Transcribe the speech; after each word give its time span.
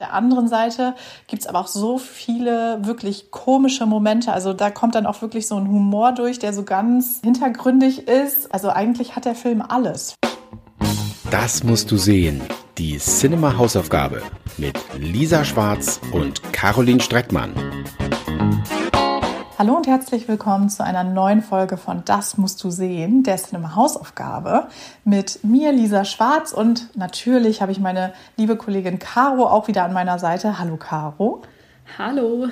der 0.00 0.12
anderen 0.12 0.46
Seite 0.46 0.94
gibt 1.26 1.42
es 1.42 1.48
aber 1.48 1.58
auch 1.58 1.66
so 1.66 1.98
viele 1.98 2.78
wirklich 2.82 3.32
komische 3.32 3.84
Momente. 3.84 4.32
Also 4.32 4.52
da 4.52 4.70
kommt 4.70 4.94
dann 4.94 5.06
auch 5.06 5.22
wirklich 5.22 5.48
so 5.48 5.56
ein 5.56 5.68
Humor 5.68 6.12
durch, 6.12 6.38
der 6.38 6.52
so 6.52 6.62
ganz 6.62 7.20
hintergründig 7.24 8.06
ist. 8.06 8.52
Also 8.54 8.70
eigentlich 8.70 9.16
hat 9.16 9.24
der 9.24 9.34
Film 9.34 9.60
alles. 9.60 10.14
Das 11.30 11.64
musst 11.64 11.90
du 11.90 11.96
sehen. 11.96 12.40
Die 12.78 12.98
Cinema 12.98 13.58
Hausaufgabe 13.58 14.22
mit 14.56 14.78
Lisa 14.96 15.44
Schwarz 15.44 16.00
und 16.12 16.52
Caroline 16.52 17.00
Streckmann. 17.00 17.52
Hallo 19.58 19.74
und 19.74 19.88
herzlich 19.88 20.28
willkommen 20.28 20.70
zu 20.70 20.84
einer 20.84 21.02
neuen 21.02 21.42
Folge 21.42 21.78
von 21.78 22.02
Das 22.04 22.38
musst 22.38 22.62
du 22.62 22.70
sehen, 22.70 23.24
der 23.24 23.38
Cinema 23.38 23.74
Hausaufgabe 23.74 24.68
mit 25.02 25.42
mir, 25.42 25.72
Lisa 25.72 26.04
Schwarz 26.04 26.52
und 26.52 26.96
natürlich 26.96 27.60
habe 27.60 27.72
ich 27.72 27.80
meine 27.80 28.12
liebe 28.36 28.54
Kollegin 28.54 29.00
Caro 29.00 29.48
auch 29.48 29.66
wieder 29.66 29.82
an 29.82 29.92
meiner 29.92 30.20
Seite. 30.20 30.60
Hallo 30.60 30.76
Caro. 30.76 31.42
Hallo. 31.98 32.46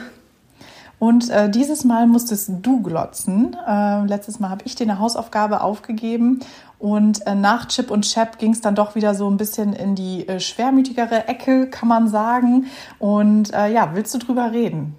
Und 0.98 1.30
äh, 1.30 1.48
dieses 1.48 1.84
Mal 1.84 2.08
musstest 2.08 2.50
du 2.62 2.82
glotzen. 2.82 3.56
Äh, 3.68 4.04
letztes 4.06 4.40
Mal 4.40 4.50
habe 4.50 4.62
ich 4.64 4.74
dir 4.74 4.82
eine 4.82 4.98
Hausaufgabe 4.98 5.60
aufgegeben 5.60 6.40
und 6.80 7.24
äh, 7.24 7.36
nach 7.36 7.68
Chip 7.68 7.92
und 7.92 8.02
Chap 8.02 8.40
ging 8.40 8.50
es 8.50 8.62
dann 8.62 8.74
doch 8.74 8.96
wieder 8.96 9.14
so 9.14 9.30
ein 9.30 9.36
bisschen 9.36 9.74
in 9.74 9.94
die 9.94 10.26
äh, 10.26 10.40
schwermütigere 10.40 11.28
Ecke, 11.28 11.70
kann 11.70 11.88
man 11.88 12.08
sagen. 12.08 12.66
Und 12.98 13.54
äh, 13.54 13.72
ja, 13.72 13.90
willst 13.94 14.12
du 14.12 14.18
drüber 14.18 14.50
reden? 14.50 14.96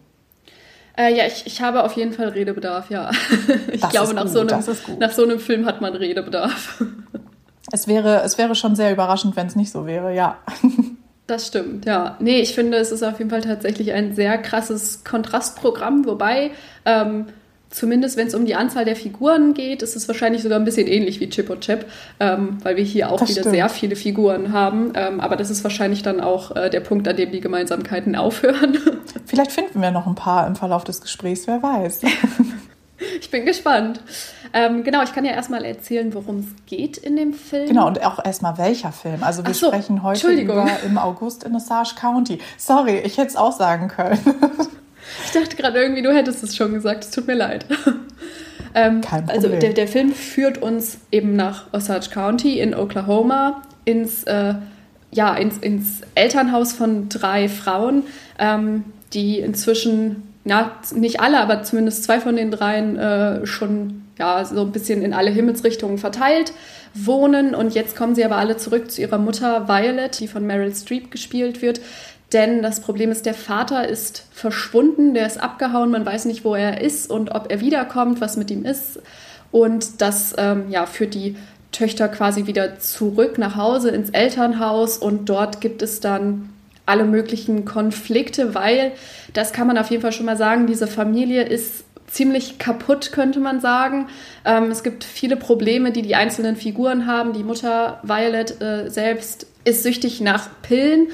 Äh, 0.98 1.16
ja, 1.16 1.28
ich, 1.28 1.46
ich 1.46 1.62
habe 1.62 1.84
auf 1.84 1.94
jeden 1.94 2.12
Fall 2.12 2.30
Redebedarf, 2.30 2.90
ja. 2.90 3.12
ich 3.72 3.82
das 3.82 3.92
glaube, 3.92 4.16
nach, 4.16 4.24
gut, 4.24 4.32
so 4.32 4.40
einem, 4.40 5.00
nach 5.00 5.12
so 5.12 5.24
einem 5.24 5.40
Film 5.40 5.66
hat 5.66 5.80
man 5.80 5.96
Redebedarf. 5.96 6.84
es, 7.72 7.88
wäre, 7.88 8.22
es 8.24 8.38
wäre 8.38 8.56
schon 8.56 8.76
sehr 8.76 8.92
überraschend, 8.92 9.36
wenn 9.36 9.48
es 9.48 9.56
nicht 9.56 9.72
so 9.72 9.86
wäre, 9.86 10.14
ja. 10.14 10.38
Das 11.28 11.48
stimmt, 11.48 11.86
ja. 11.86 12.16
Nee, 12.22 12.40
ich 12.40 12.56
finde, 12.56 12.78
es 12.78 12.94
ist 12.94 13.04
auf 13.04 13.18
jeden 13.20 13.30
Fall 13.30 13.42
tatsächlich 13.42 13.92
ein 13.92 14.16
sehr 14.16 14.38
krasses 14.38 15.04
Kontrastprogramm, 15.04 16.06
wobei 16.06 16.52
ähm, 16.86 17.26
zumindest 17.70 18.18
wenn 18.18 18.28
es 18.28 18.36
um 18.36 18.46
die 18.46 18.56
Anzahl 18.56 18.86
der 18.86 18.96
Figuren 18.96 19.54
geht, 19.54 19.82
ist 19.82 19.96
es 19.96 20.08
wahrscheinlich 20.08 20.44
sogar 20.44 20.60
ein 20.60 20.66
bisschen 20.66 20.88
ähnlich 20.88 21.20
wie 21.20 21.30
Chip 21.30 21.50
und 21.50 21.62
Chip, 21.62 21.86
ähm, 22.20 22.58
weil 22.64 22.78
wir 22.78 22.84
hier 22.84 23.12
auch 23.12 23.20
das 23.20 23.30
wieder 23.30 23.42
stimmt. 23.42 23.56
sehr 23.56 23.70
viele 23.70 23.96
Figuren 23.96 24.54
haben. 24.54 24.94
Ähm, 24.96 25.20
aber 25.20 25.36
das 25.36 25.50
ist 25.50 25.64
wahrscheinlich 25.64 26.04
dann 26.04 26.20
auch 26.20 26.56
äh, 26.56 26.70
der 26.70 26.80
Punkt, 26.80 27.08
an 27.08 27.16
dem 27.16 27.32
die 27.32 27.42
Gemeinsamkeiten 27.42 28.16
aufhören. 28.18 28.78
Vielleicht 29.26 29.52
finden 29.52 29.82
wir 29.82 29.92
noch 29.92 30.08
ein 30.08 30.16
paar 30.16 30.48
im 30.48 30.56
Verlauf 30.56 30.84
des 30.84 31.02
Gesprächs, 31.02 31.48
wer 31.48 31.62
weiß. 31.62 32.02
ich 33.20 33.30
bin 33.30 33.46
gespannt. 33.46 34.02
Ähm, 34.54 34.84
genau, 34.84 35.04
ich 35.04 35.14
kann 35.14 35.26
ja 35.26 35.32
erstmal 35.32 35.66
erzählen, 35.66 36.14
worum 36.14 36.40
es 36.40 36.66
geht 36.66 36.98
in 36.98 37.16
dem 37.16 37.34
Film. 37.34 37.68
Genau, 37.68 37.88
und 37.88 38.04
auch 38.04 38.24
erstmal 38.24 38.58
welcher 38.58 38.92
Film. 38.92 39.24
Also 39.24 39.46
wir 39.46 39.54
so, 39.54 39.68
sprechen 39.68 40.04
heute 40.04 40.30
über 40.32 40.68
im 40.86 40.98
August 40.98 41.44
in 41.44 41.56
Osage 41.56 41.96
County. 42.00 42.40
Sorry, 42.58 43.00
ich 43.00 43.18
hätte 43.18 43.28
es 43.28 43.36
auch 43.36 43.52
sagen 43.52 43.90
können. 43.90 44.20
Ich 45.26 45.32
dachte 45.32 45.56
gerade 45.56 45.80
irgendwie, 45.80 46.02
du 46.02 46.14
hättest 46.14 46.44
es 46.44 46.56
schon 46.56 46.74
gesagt. 46.74 47.04
Es 47.04 47.12
tut 47.12 47.28
mir 47.28 47.36
leid. 47.36 47.66
ähm, 48.76 49.02
Kein 49.02 49.30
also 49.30 49.34
Problem. 49.34 49.34
Also 49.34 49.50
der, 49.50 49.74
der 49.74 49.88
Film 49.88 50.12
führt 50.12 50.62
uns 50.62 51.00
eben 51.12 51.36
nach 51.36 51.74
Osage 51.74 52.10
County 52.12 52.60
in 52.60 52.74
Oklahoma 52.76 53.62
ins, 53.86 54.24
äh, 54.24 54.56
ja, 55.12 55.36
ins, 55.36 55.58
ins 55.58 56.02
Elternhaus 56.16 56.74
von 56.74 57.10
drei 57.10 57.50
Frauen, 57.50 58.04
ähm, 58.40 58.84
die 59.14 59.40
inzwischen, 59.40 60.24
ja, 60.46 60.72
nicht 60.94 61.20
alle, 61.20 61.40
aber 61.40 61.64
zumindest 61.64 62.04
zwei 62.04 62.20
von 62.20 62.36
den 62.36 62.52
dreien 62.52 62.98
äh, 62.98 63.46
schon 63.46 64.04
ja, 64.20 64.44
so 64.46 64.62
ein 64.62 64.72
bisschen 64.72 65.02
in 65.02 65.14
alle 65.14 65.30
Himmelsrichtungen 65.30 65.98
verteilt 65.98 66.54
wohnen. 66.94 67.56
Und 67.56 67.76
jetzt 67.76 67.96
kommen 67.96 68.16
sie 68.16 68.26
aber 68.26 68.38
alle 68.38 68.58
zurück 68.58 68.92
zu 68.92 69.02
ihrer 69.02 69.18
Mutter 69.18 69.68
Violet, 69.68 70.20
die 70.20 70.28
von 70.28 70.46
Meryl 70.46 70.74
Streep 70.74 71.12
gespielt 71.12 71.62
wird, 71.62 71.80
denn 72.34 72.62
das 72.62 72.82
Problem 72.82 73.12
ist, 73.12 73.26
der 73.26 73.34
Vater 73.34 73.88
ist 73.88 74.26
verschwunden, 74.32 75.14
der 75.14 75.26
ist 75.26 75.42
abgehauen, 75.42 75.92
man 75.92 76.06
weiß 76.06 76.26
nicht, 76.26 76.44
wo 76.44 76.56
er 76.56 76.82
ist 76.82 77.10
und 77.10 77.32
ob 77.32 77.50
er 77.52 77.62
wiederkommt, 77.62 78.20
was 78.20 78.36
mit 78.36 78.52
ihm 78.52 78.66
ist. 78.66 79.00
Und 79.52 80.02
das 80.02 80.36
ähm, 80.38 80.66
ja, 80.70 80.86
führt 80.86 81.14
die 81.14 81.38
Töchter 81.72 82.10
quasi 82.10 82.46
wieder 82.46 82.80
zurück 82.80 83.38
nach 83.38 83.56
Hause 83.56 83.92
ins 83.92 84.10
Elternhaus 84.10 84.98
und 84.98 85.30
dort 85.30 85.62
gibt 85.62 85.82
es 85.82 86.02
dann 86.02 86.50
alle 86.86 87.06
möglichen 87.06 87.66
Konflikte, 87.66 88.56
weil, 88.56 88.94
das 89.34 89.54
kann 89.54 89.68
man 89.68 89.78
auf 89.78 89.90
jeden 89.90 90.02
Fall 90.02 90.14
schon 90.14 90.26
mal 90.26 90.38
sagen, 90.38 90.68
diese 90.68 90.88
Familie 90.88 91.44
ist 91.44 91.84
ziemlich 92.08 92.58
kaputt, 92.58 93.12
könnte 93.12 93.40
man 93.40 93.60
sagen. 93.60 94.08
Ähm, 94.46 94.72
es 94.72 94.84
gibt 94.84 95.04
viele 95.04 95.36
Probleme, 95.36 95.92
die 95.92 96.02
die 96.02 96.16
einzelnen 96.16 96.56
Figuren 96.56 97.06
haben. 97.06 97.34
Die 97.34 97.44
Mutter 97.44 98.00
Violet 98.04 98.62
äh, 98.62 98.90
selbst 98.90 99.48
ist 99.66 99.84
süchtig 99.84 100.22
nach 100.22 100.50
Pillen 100.62 101.08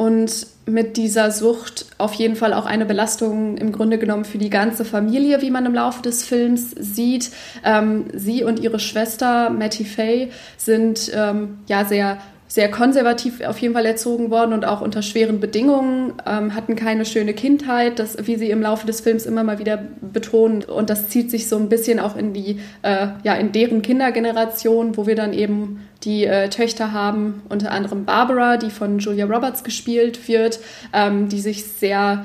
und 0.00 0.46
mit 0.64 0.96
dieser 0.96 1.30
Sucht 1.30 1.84
auf 1.98 2.14
jeden 2.14 2.34
Fall 2.34 2.54
auch 2.54 2.64
eine 2.64 2.86
Belastung 2.86 3.58
im 3.58 3.70
Grunde 3.70 3.98
genommen 3.98 4.24
für 4.24 4.38
die 4.38 4.48
ganze 4.48 4.86
Familie, 4.86 5.42
wie 5.42 5.50
man 5.50 5.66
im 5.66 5.74
Laufe 5.74 6.00
des 6.00 6.24
Films 6.24 6.70
sieht. 6.70 7.30
Ähm, 7.66 8.06
sie 8.14 8.42
und 8.42 8.60
ihre 8.60 8.78
Schwester 8.78 9.50
Matty 9.50 9.84
Faye 9.84 10.30
sind 10.56 11.12
ähm, 11.14 11.58
ja 11.66 11.84
sehr 11.84 12.16
sehr 12.50 12.68
konservativ 12.68 13.40
auf 13.42 13.58
jeden 13.58 13.74
Fall 13.74 13.86
erzogen 13.86 14.32
worden 14.32 14.52
und 14.52 14.64
auch 14.64 14.80
unter 14.80 15.02
schweren 15.02 15.38
Bedingungen, 15.38 16.14
ähm, 16.26 16.52
hatten 16.52 16.74
keine 16.74 17.04
schöne 17.04 17.32
Kindheit, 17.32 18.00
das, 18.00 18.26
wie 18.26 18.34
sie 18.34 18.50
im 18.50 18.60
Laufe 18.60 18.88
des 18.88 19.00
Films 19.00 19.24
immer 19.24 19.44
mal 19.44 19.60
wieder 19.60 19.80
betonen. 20.00 20.64
Und 20.64 20.90
das 20.90 21.08
zieht 21.08 21.30
sich 21.30 21.48
so 21.48 21.56
ein 21.56 21.68
bisschen 21.68 22.00
auch 22.00 22.16
in 22.16 22.32
die, 22.32 22.58
äh, 22.82 23.06
ja, 23.22 23.34
in 23.34 23.52
deren 23.52 23.82
Kindergeneration, 23.82 24.96
wo 24.96 25.06
wir 25.06 25.14
dann 25.14 25.32
eben 25.32 25.86
die 26.02 26.24
äh, 26.24 26.48
Töchter 26.48 26.92
haben, 26.92 27.42
unter 27.48 27.70
anderem 27.70 28.04
Barbara, 28.04 28.56
die 28.56 28.70
von 28.70 28.98
Julia 28.98 29.26
Roberts 29.26 29.62
gespielt 29.62 30.26
wird, 30.26 30.58
ähm, 30.92 31.28
die 31.28 31.40
sich 31.40 31.64
sehr 31.64 32.24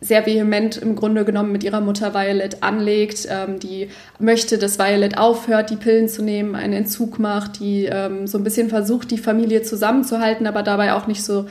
sehr 0.00 0.26
vehement 0.26 0.76
im 0.76 0.96
Grunde 0.96 1.24
genommen 1.24 1.52
mit 1.52 1.64
ihrer 1.64 1.80
Mutter 1.80 2.14
Violet 2.14 2.62
anlegt, 2.62 3.26
ähm, 3.30 3.58
die 3.58 3.88
möchte, 4.18 4.58
dass 4.58 4.78
Violet 4.78 5.16
aufhört, 5.16 5.70
die 5.70 5.76
Pillen 5.76 6.08
zu 6.08 6.22
nehmen, 6.22 6.54
einen 6.54 6.74
Entzug 6.74 7.18
macht, 7.18 7.60
die 7.60 7.86
ähm, 7.86 8.26
so 8.26 8.38
ein 8.38 8.44
bisschen 8.44 8.68
versucht, 8.68 9.10
die 9.10 9.18
Familie 9.18 9.62
zusammenzuhalten, 9.62 10.46
aber 10.46 10.62
dabei 10.62 10.92
auch 10.92 11.06
nicht 11.06 11.24
so 11.24 11.46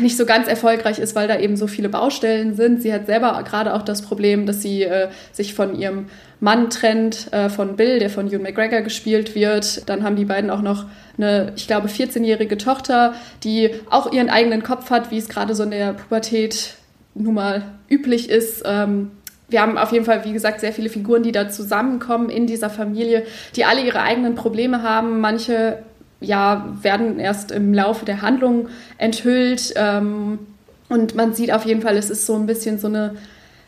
nicht 0.00 0.16
so 0.16 0.26
ganz 0.26 0.48
erfolgreich 0.48 0.98
ist, 0.98 1.14
weil 1.14 1.28
da 1.28 1.38
eben 1.38 1.56
so 1.56 1.66
viele 1.66 1.88
Baustellen 1.88 2.54
sind. 2.56 2.82
Sie 2.82 2.92
hat 2.92 3.06
selber 3.06 3.40
gerade 3.44 3.74
auch 3.74 3.82
das 3.82 4.02
Problem, 4.02 4.44
dass 4.46 4.60
sie 4.60 4.82
äh, 4.82 5.08
sich 5.32 5.54
von 5.54 5.78
ihrem 5.78 6.06
Mann 6.40 6.70
trennt, 6.70 7.32
äh, 7.32 7.48
von 7.48 7.76
Bill, 7.76 7.98
der 7.98 8.10
von 8.10 8.28
Ewan 8.28 8.42
McGregor 8.42 8.80
gespielt 8.80 9.34
wird. 9.34 9.88
Dann 9.88 10.02
haben 10.02 10.16
die 10.16 10.24
beiden 10.24 10.50
auch 10.50 10.62
noch 10.62 10.86
eine, 11.16 11.52
ich 11.56 11.66
glaube, 11.66 11.88
14-jährige 11.88 12.58
Tochter, 12.58 13.14
die 13.44 13.70
auch 13.90 14.12
ihren 14.12 14.30
eigenen 14.30 14.62
Kopf 14.62 14.90
hat, 14.90 15.10
wie 15.10 15.18
es 15.18 15.28
gerade 15.28 15.54
so 15.54 15.62
in 15.62 15.70
der 15.70 15.92
Pubertät 15.92 16.74
nun 17.18 17.34
mal 17.34 17.62
üblich 17.88 18.30
ist. 18.30 18.62
Ähm, 18.64 19.10
wir 19.48 19.62
haben 19.62 19.78
auf 19.78 19.92
jeden 19.92 20.04
Fall, 20.04 20.24
wie 20.24 20.32
gesagt, 20.32 20.60
sehr 20.60 20.72
viele 20.72 20.90
Figuren, 20.90 21.22
die 21.22 21.32
da 21.32 21.48
zusammenkommen 21.48 22.28
in 22.28 22.46
dieser 22.46 22.68
Familie, 22.68 23.24
die 23.56 23.64
alle 23.64 23.82
ihre 23.82 24.02
eigenen 24.02 24.34
Probleme 24.34 24.82
haben. 24.82 25.20
Manche 25.20 25.82
ja, 26.20 26.74
werden 26.82 27.18
erst 27.18 27.50
im 27.50 27.72
Laufe 27.72 28.04
der 28.04 28.22
Handlung 28.22 28.68
enthüllt. 28.98 29.72
Ähm, 29.76 30.38
und 30.88 31.14
man 31.14 31.32
sieht 31.34 31.52
auf 31.52 31.64
jeden 31.64 31.80
Fall, 31.80 31.96
es 31.96 32.10
ist 32.10 32.26
so 32.26 32.34
ein 32.34 32.46
bisschen 32.46 32.78
so 32.78 32.88
eine 32.88 33.16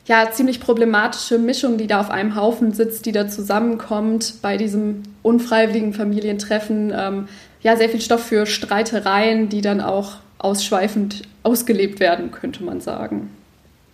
ja, 0.06 0.30
ziemlich 0.30 0.60
problematische 0.60 1.38
Mischung, 1.38 1.78
die 1.78 1.86
da 1.86 2.00
auf 2.00 2.10
einem 2.10 2.34
Haufen 2.34 2.72
sitzt, 2.72 3.06
die 3.06 3.12
da 3.12 3.28
zusammenkommt 3.28 4.34
bei 4.42 4.56
diesem 4.56 5.02
unfreiwilligen 5.22 5.92
Familientreffen. 5.92 6.92
Ähm, 6.94 7.28
ja, 7.62 7.76
sehr 7.76 7.88
viel 7.88 8.00
Stoff 8.00 8.24
für 8.24 8.46
Streitereien, 8.46 9.48
die 9.48 9.60
dann 9.60 9.80
auch 9.80 10.16
ausschweifend 10.38 11.22
ausgelebt 11.42 12.00
werden, 12.00 12.30
könnte 12.32 12.64
man 12.64 12.80
sagen. 12.80 13.30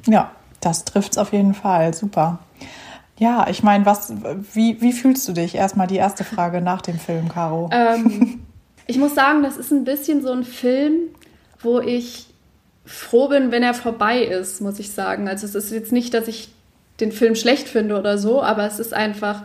Ja, 0.06 0.30
das 0.60 0.84
trifft 0.84 1.12
es 1.12 1.18
auf 1.18 1.32
jeden 1.32 1.54
Fall. 1.54 1.94
Super. 1.94 2.38
Ja, 3.18 3.46
ich 3.48 3.62
meine, 3.62 3.86
was, 3.86 4.12
wie, 4.52 4.80
wie 4.80 4.92
fühlst 4.92 5.26
du 5.28 5.32
dich? 5.32 5.54
Erstmal 5.54 5.86
die 5.86 5.96
erste 5.96 6.24
Frage 6.24 6.60
nach 6.60 6.82
dem 6.82 6.98
Film, 6.98 7.28
Caro. 7.28 7.70
Ähm, 7.72 8.40
ich 8.86 8.98
muss 8.98 9.14
sagen, 9.14 9.42
das 9.42 9.56
ist 9.56 9.72
ein 9.72 9.84
bisschen 9.84 10.22
so 10.22 10.30
ein 10.30 10.44
Film, 10.44 10.94
wo 11.60 11.80
ich 11.80 12.26
froh 12.84 13.28
bin, 13.28 13.50
wenn 13.50 13.62
er 13.62 13.74
vorbei 13.74 14.22
ist, 14.22 14.60
muss 14.60 14.78
ich 14.78 14.92
sagen. 14.92 15.28
Also 15.28 15.46
es 15.46 15.54
ist 15.54 15.72
jetzt 15.72 15.92
nicht, 15.92 16.14
dass 16.14 16.28
ich 16.28 16.50
den 17.00 17.10
Film 17.10 17.34
schlecht 17.34 17.68
finde 17.68 17.98
oder 17.98 18.16
so, 18.16 18.42
aber 18.42 18.66
es 18.66 18.78
ist 18.78 18.94
einfach 18.94 19.42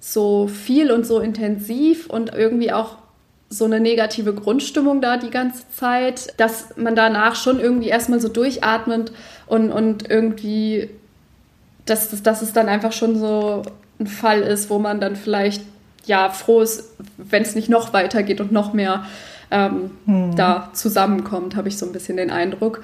so 0.00 0.48
viel 0.48 0.90
und 0.90 1.06
so 1.06 1.20
intensiv 1.20 2.08
und 2.10 2.34
irgendwie 2.34 2.72
auch 2.72 2.96
so 3.54 3.64
eine 3.64 3.80
negative 3.80 4.34
Grundstimmung 4.34 5.00
da 5.00 5.16
die 5.16 5.30
ganze 5.30 5.68
Zeit, 5.70 6.34
dass 6.38 6.76
man 6.76 6.96
danach 6.96 7.36
schon 7.36 7.60
irgendwie 7.60 7.88
erstmal 7.88 8.20
so 8.20 8.28
durchatmet 8.28 9.12
und, 9.46 9.70
und 9.70 10.08
irgendwie, 10.10 10.90
dass, 11.86 12.10
dass, 12.10 12.22
dass 12.22 12.42
es 12.42 12.52
dann 12.52 12.68
einfach 12.68 12.92
schon 12.92 13.18
so 13.18 13.62
ein 14.00 14.06
Fall 14.06 14.40
ist, 14.40 14.70
wo 14.70 14.78
man 14.78 15.00
dann 15.00 15.16
vielleicht 15.16 15.62
ja 16.06 16.30
froh 16.30 16.60
ist, 16.60 16.94
wenn 17.16 17.42
es 17.42 17.54
nicht 17.54 17.68
noch 17.68 17.92
weitergeht 17.92 18.40
und 18.40 18.52
noch 18.52 18.72
mehr 18.72 19.04
ähm, 19.50 19.92
hm. 20.06 20.36
da 20.36 20.70
zusammenkommt, 20.72 21.56
habe 21.56 21.68
ich 21.68 21.78
so 21.78 21.86
ein 21.86 21.92
bisschen 21.92 22.16
den 22.16 22.30
Eindruck. 22.30 22.82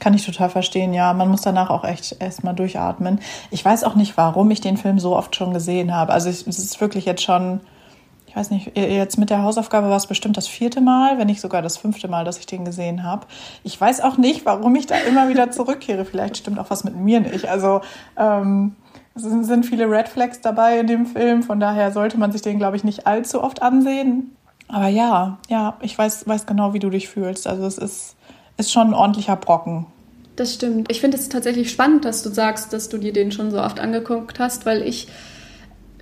Kann 0.00 0.12
ich 0.12 0.26
total 0.26 0.50
verstehen, 0.50 0.92
ja. 0.92 1.14
Man 1.14 1.30
muss 1.30 1.40
danach 1.40 1.70
auch 1.70 1.84
echt 1.84 2.16
erstmal 2.20 2.54
durchatmen. 2.54 3.20
Ich 3.50 3.64
weiß 3.64 3.84
auch 3.84 3.94
nicht, 3.94 4.16
warum 4.18 4.50
ich 4.50 4.60
den 4.60 4.76
Film 4.76 4.98
so 4.98 5.16
oft 5.16 5.34
schon 5.34 5.54
gesehen 5.54 5.94
habe. 5.94 6.12
Also 6.12 6.28
es 6.28 6.42
ist 6.42 6.80
wirklich 6.82 7.06
jetzt 7.06 7.22
schon 7.22 7.60
ich 8.36 8.40
weiß 8.40 8.50
nicht, 8.50 8.76
jetzt 8.76 9.16
mit 9.16 9.30
der 9.30 9.40
Hausaufgabe 9.40 9.88
war 9.88 9.96
es 9.96 10.06
bestimmt 10.06 10.36
das 10.36 10.46
vierte 10.46 10.82
Mal, 10.82 11.16
wenn 11.16 11.26
nicht 11.26 11.40
sogar 11.40 11.62
das 11.62 11.78
fünfte 11.78 12.06
Mal, 12.06 12.26
dass 12.26 12.38
ich 12.38 12.44
den 12.44 12.66
gesehen 12.66 13.02
habe. 13.02 13.26
Ich 13.64 13.80
weiß 13.80 14.02
auch 14.02 14.18
nicht, 14.18 14.44
warum 14.44 14.76
ich 14.76 14.86
da 14.86 14.96
immer 15.08 15.30
wieder 15.30 15.50
zurückkehre. 15.50 16.04
Vielleicht 16.04 16.36
stimmt 16.36 16.58
auch 16.58 16.68
was 16.68 16.84
mit 16.84 16.94
mir 16.94 17.20
nicht. 17.20 17.48
Also 17.48 17.80
ähm, 18.18 18.76
es 19.14 19.22
sind 19.22 19.64
viele 19.64 19.90
Red 19.90 20.08
Flags 20.08 20.42
dabei 20.42 20.80
in 20.80 20.86
dem 20.86 21.06
Film, 21.06 21.44
von 21.44 21.60
daher 21.60 21.92
sollte 21.92 22.18
man 22.18 22.30
sich 22.30 22.42
den, 22.42 22.58
glaube 22.58 22.76
ich, 22.76 22.84
nicht 22.84 23.06
allzu 23.06 23.42
oft 23.42 23.62
ansehen. 23.62 24.36
Aber 24.68 24.88
ja, 24.88 25.38
ja, 25.48 25.78
ich 25.80 25.96
weiß, 25.96 26.28
weiß 26.28 26.44
genau, 26.44 26.74
wie 26.74 26.78
du 26.78 26.90
dich 26.90 27.08
fühlst. 27.08 27.46
Also 27.46 27.64
es 27.64 27.78
ist, 27.78 28.16
ist 28.58 28.70
schon 28.70 28.88
ein 28.88 28.94
ordentlicher 28.94 29.36
Brocken. 29.36 29.86
Das 30.36 30.52
stimmt. 30.52 30.90
Ich 30.92 31.00
finde 31.00 31.16
es 31.16 31.30
tatsächlich 31.30 31.70
spannend, 31.70 32.04
dass 32.04 32.22
du 32.22 32.28
sagst, 32.28 32.74
dass 32.74 32.90
du 32.90 32.98
dir 32.98 33.14
den 33.14 33.32
schon 33.32 33.50
so 33.50 33.62
oft 33.62 33.80
angeguckt 33.80 34.38
hast, 34.38 34.66
weil 34.66 34.82
ich, 34.82 35.08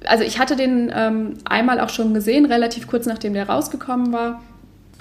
also 0.07 0.25
ich 0.25 0.39
hatte 0.39 0.57
den 0.57 0.93
ähm, 0.95 1.35
einmal 1.45 1.81
auch 1.81 1.89
schon 1.89 2.15
gesehen, 2.15 2.47
relativ 2.47 2.87
kurz 2.87 3.07
nachdem 3.07 3.35
der 3.35 3.49
rausgekommen 3.49 4.13
war. 4.13 4.43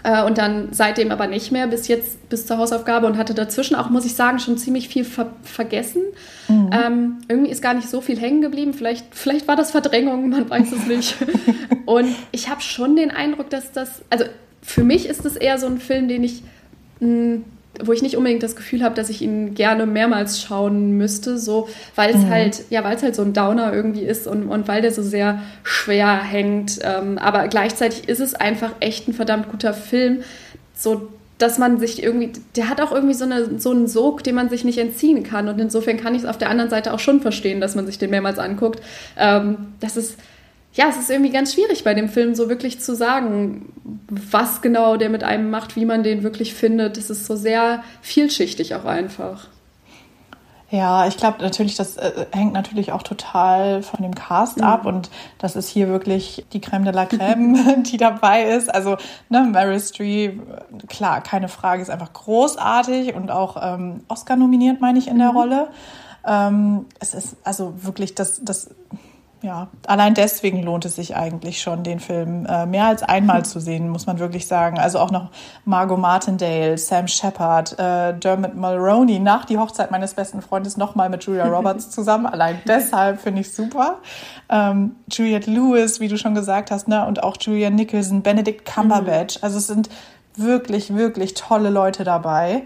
Äh, 0.03 0.23
und 0.23 0.37
dann 0.37 0.69
seitdem 0.71 1.11
aber 1.11 1.27
nicht 1.27 1.51
mehr, 1.51 1.67
bis 1.67 1.87
jetzt, 1.87 2.29
bis 2.29 2.45
zur 2.45 2.57
Hausaufgabe 2.57 3.07
und 3.07 3.17
hatte 3.17 3.33
dazwischen 3.33 3.75
auch, 3.75 3.89
muss 3.89 4.05
ich 4.05 4.15
sagen, 4.15 4.39
schon 4.39 4.57
ziemlich 4.57 4.89
viel 4.89 5.05
ver 5.05 5.31
vergessen. 5.43 6.01
Mhm. 6.49 6.69
Ähm, 6.73 7.17
irgendwie 7.29 7.51
ist 7.51 7.61
gar 7.61 7.73
nicht 7.73 7.89
so 7.89 8.01
viel 8.01 8.19
hängen 8.19 8.41
geblieben. 8.41 8.73
Vielleicht, 8.73 9.05
vielleicht 9.11 9.47
war 9.47 9.55
das 9.55 9.71
Verdrängung, 9.71 10.29
man 10.29 10.49
weiß 10.49 10.73
es 10.73 10.85
nicht. 10.87 11.15
und 11.85 12.09
ich 12.31 12.49
habe 12.49 12.61
schon 12.61 12.95
den 12.97 13.11
Eindruck, 13.11 13.49
dass 13.49 13.71
das, 13.71 14.01
also 14.09 14.25
für 14.61 14.83
mich 14.83 15.07
ist 15.07 15.25
es 15.25 15.37
eher 15.37 15.57
so 15.57 15.67
ein 15.67 15.79
Film, 15.79 16.09
den 16.09 16.23
ich 16.23 16.43
mh, 16.99 17.07
hm, 17.07 17.45
wo 17.81 17.91
ich 17.91 18.01
nicht 18.01 18.17
unbedingt 18.17 18.43
das 18.43 18.55
Gefühl 18.55 18.83
habe, 18.83 18.93
dass 18.93 19.09
ich 19.09 19.21
ihn 19.21 19.55
gerne 19.55 19.85
mehrmals 19.85 20.41
schauen 20.41 20.91
müsste, 20.97 21.39
so 21.39 21.67
weil 21.95 22.11
es 22.11 22.21
mhm. 22.21 22.29
halt, 22.29 22.63
ja, 22.69 22.83
weil 22.83 22.95
es 22.95 23.03
halt 23.03 23.15
so 23.15 23.23
ein 23.23 23.33
Downer 23.33 23.73
irgendwie 23.73 24.03
ist 24.03 24.27
und, 24.27 24.47
und 24.47 24.67
weil 24.67 24.81
der 24.81 24.91
so 24.91 25.01
sehr 25.01 25.41
schwer 25.63 26.21
hängt. 26.21 26.79
Ähm, 26.83 27.17
aber 27.17 27.47
gleichzeitig 27.47 28.07
ist 28.07 28.19
es 28.19 28.35
einfach 28.35 28.71
echt 28.79 29.07
ein 29.07 29.13
verdammt 29.13 29.49
guter 29.49 29.73
Film, 29.73 30.19
so 30.75 31.09
dass 31.39 31.57
man 31.57 31.79
sich 31.79 32.01
irgendwie, 32.01 32.31
der 32.55 32.69
hat 32.69 32.79
auch 32.79 32.91
irgendwie 32.91 33.15
so, 33.15 33.25
eine, 33.25 33.59
so 33.59 33.71
einen 33.71 33.87
Sog, 33.87 34.23
den 34.23 34.35
man 34.35 34.49
sich 34.49 34.63
nicht 34.63 34.77
entziehen 34.77 35.23
kann. 35.23 35.49
Und 35.49 35.59
insofern 35.59 35.97
kann 35.97 36.15
ich 36.15 36.21
es 36.21 36.27
auf 36.27 36.37
der 36.37 36.49
anderen 36.49 36.69
Seite 36.69 36.93
auch 36.93 36.99
schon 36.99 37.21
verstehen, 37.21 37.59
dass 37.59 37.75
man 37.75 37.85
sich 37.85 37.97
den 37.97 38.11
mehrmals 38.11 38.39
anguckt. 38.39 38.81
Ähm, 39.17 39.73
das 39.79 39.97
ist 39.97 40.17
ja, 40.73 40.87
es 40.89 40.97
ist 40.97 41.09
irgendwie 41.09 41.31
ganz 41.31 41.53
schwierig 41.53 41.83
bei 41.83 41.93
dem 41.93 42.09
Film 42.09 42.33
so 42.33 42.49
wirklich 42.49 42.79
zu 42.79 42.95
sagen, 42.95 43.73
was 44.09 44.61
genau 44.61 44.97
der 44.97 45.09
mit 45.09 45.23
einem 45.23 45.49
macht, 45.51 45.75
wie 45.75 45.85
man 45.85 46.03
den 46.03 46.23
wirklich 46.23 46.53
findet. 46.53 46.97
Es 46.97 47.09
ist 47.09 47.25
so 47.25 47.35
sehr 47.35 47.83
vielschichtig 48.01 48.73
auch 48.73 48.85
einfach. 48.85 49.47
Ja, 50.73 51.05
ich 51.05 51.17
glaube 51.17 51.43
natürlich, 51.43 51.75
das 51.75 51.97
äh, 51.97 52.25
hängt 52.31 52.53
natürlich 52.53 52.91
auch 52.91 53.03
total 53.03 53.83
von 53.83 54.01
dem 54.01 54.15
Cast 54.15 54.57
mhm. 54.57 54.63
ab 54.63 54.87
und 54.87 55.11
das 55.37 55.55
ist 55.55 55.69
hier 55.69 55.87
wirklich 55.87 56.47
die 56.51 56.61
Creme 56.61 56.85
de 56.85 56.93
la 56.95 57.05
Creme, 57.05 57.83
die 57.91 57.97
dabei 57.97 58.45
ist. 58.45 58.73
Also 58.73 58.97
ne, 59.29 59.43
Mary 59.43 59.79
Streep, 59.79 60.41
klar, 60.87 61.21
keine 61.21 61.47
Frage, 61.47 61.83
ist 61.83 61.91
einfach 61.91 62.11
großartig 62.13 63.13
und 63.13 63.29
auch 63.29 63.57
ähm, 63.61 64.03
Oscar 64.07 64.35
nominiert, 64.35 64.81
meine 64.81 64.97
ich, 64.97 65.07
in 65.07 65.19
der 65.19 65.33
mhm. 65.33 65.37
Rolle. 65.37 65.67
Ähm, 66.25 66.87
es 66.99 67.13
ist 67.13 67.35
also 67.43 67.75
wirklich 67.83 68.15
das, 68.15 68.41
das 68.43 68.71
ja, 69.43 69.67
allein 69.87 70.13
deswegen 70.13 70.63
lohnt 70.63 70.85
es 70.85 70.95
sich 70.95 71.17
eigentlich 71.17 71.61
schon, 71.61 71.83
den 71.83 71.99
Film 71.99 72.45
äh, 72.45 72.65
mehr 72.65 72.85
als 72.85 73.03
einmal 73.03 73.43
zu 73.43 73.59
sehen, 73.59 73.89
muss 73.89 74.05
man 74.05 74.17
wirklich 74.17 74.47
sagen. 74.47 74.79
Also 74.79 74.99
auch 74.99 75.11
noch 75.11 75.31
Margot 75.65 75.99
Martindale, 75.99 76.77
Sam 76.77 77.09
Shepard, 77.09 77.77
äh, 77.77 78.17
Dermot 78.17 78.55
Mulroney 78.55 79.19
nach 79.19 79.43
die 79.43 79.57
Hochzeit 79.57 79.91
meines 79.91 80.13
besten 80.13 80.41
Freundes 80.41 80.77
nochmal 80.77 81.09
mit 81.09 81.25
Julia 81.25 81.45
Roberts 81.45 81.89
zusammen. 81.91 82.25
Allein 82.25 82.61
deshalb 82.65 83.19
finde 83.19 83.41
ich 83.41 83.53
super. 83.53 83.97
Ähm, 84.47 84.95
Juliette 85.11 85.51
Lewis, 85.51 85.99
wie 85.99 86.07
du 86.07 86.17
schon 86.17 86.35
gesagt 86.35 86.71
hast, 86.71 86.87
ne, 86.87 87.05
und 87.05 87.21
auch 87.21 87.35
Julian 87.37 87.75
Nicholson, 87.75 88.21
Benedict 88.21 88.63
Cumberbatch. 88.63 89.39
Mhm. 89.39 89.43
Also 89.43 89.57
es 89.57 89.67
sind 89.67 89.89
wirklich, 90.35 90.95
wirklich 90.95 91.33
tolle 91.33 91.69
Leute 91.69 92.05
dabei. 92.05 92.63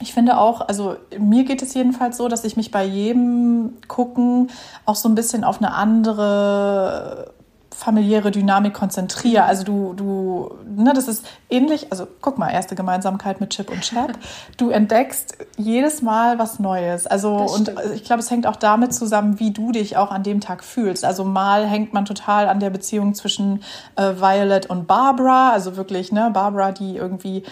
Ich 0.00 0.12
finde 0.12 0.38
auch, 0.38 0.68
also 0.68 0.96
mir 1.18 1.44
geht 1.44 1.62
es 1.62 1.74
jedenfalls 1.74 2.16
so, 2.16 2.28
dass 2.28 2.44
ich 2.44 2.56
mich 2.56 2.70
bei 2.70 2.84
jedem 2.84 3.74
Gucken 3.88 4.50
auch 4.84 4.96
so 4.96 5.08
ein 5.08 5.14
bisschen 5.14 5.44
auf 5.44 5.58
eine 5.58 5.74
andere 5.74 7.32
familiäre 7.74 8.30
Dynamik 8.30 8.72
konzentriere. 8.72 9.44
Also 9.44 9.64
du, 9.64 9.94
du, 9.94 10.54
ne, 10.64 10.92
das 10.94 11.08
ist 11.08 11.26
ähnlich, 11.50 11.88
also 11.90 12.06
guck 12.20 12.38
mal, 12.38 12.50
erste 12.50 12.74
Gemeinsamkeit 12.74 13.40
mit 13.40 13.50
Chip 13.50 13.70
und 13.70 13.80
Chap. 13.80 14.12
Du 14.56 14.70
entdeckst 14.70 15.36
jedes 15.56 16.00
Mal 16.00 16.38
was 16.38 16.58
Neues. 16.60 17.06
Also 17.06 17.34
und 17.34 17.72
ich 17.94 18.04
glaube, 18.04 18.20
es 18.20 18.30
hängt 18.30 18.46
auch 18.46 18.56
damit 18.56 18.94
zusammen, 18.94 19.40
wie 19.40 19.50
du 19.50 19.72
dich 19.72 19.96
auch 19.96 20.12
an 20.12 20.22
dem 20.22 20.40
Tag 20.40 20.62
fühlst. 20.62 21.04
Also 21.04 21.24
mal 21.24 21.66
hängt 21.66 21.92
man 21.92 22.04
total 22.04 22.48
an 22.48 22.60
der 22.60 22.70
Beziehung 22.70 23.14
zwischen 23.14 23.62
äh, 23.96 24.14
Violet 24.20 24.66
und 24.66 24.86
Barbara, 24.86 25.50
also 25.50 25.76
wirklich, 25.76 26.12
ne, 26.12 26.30
Barbara, 26.32 26.72
die 26.72 26.96
irgendwie 26.96 27.42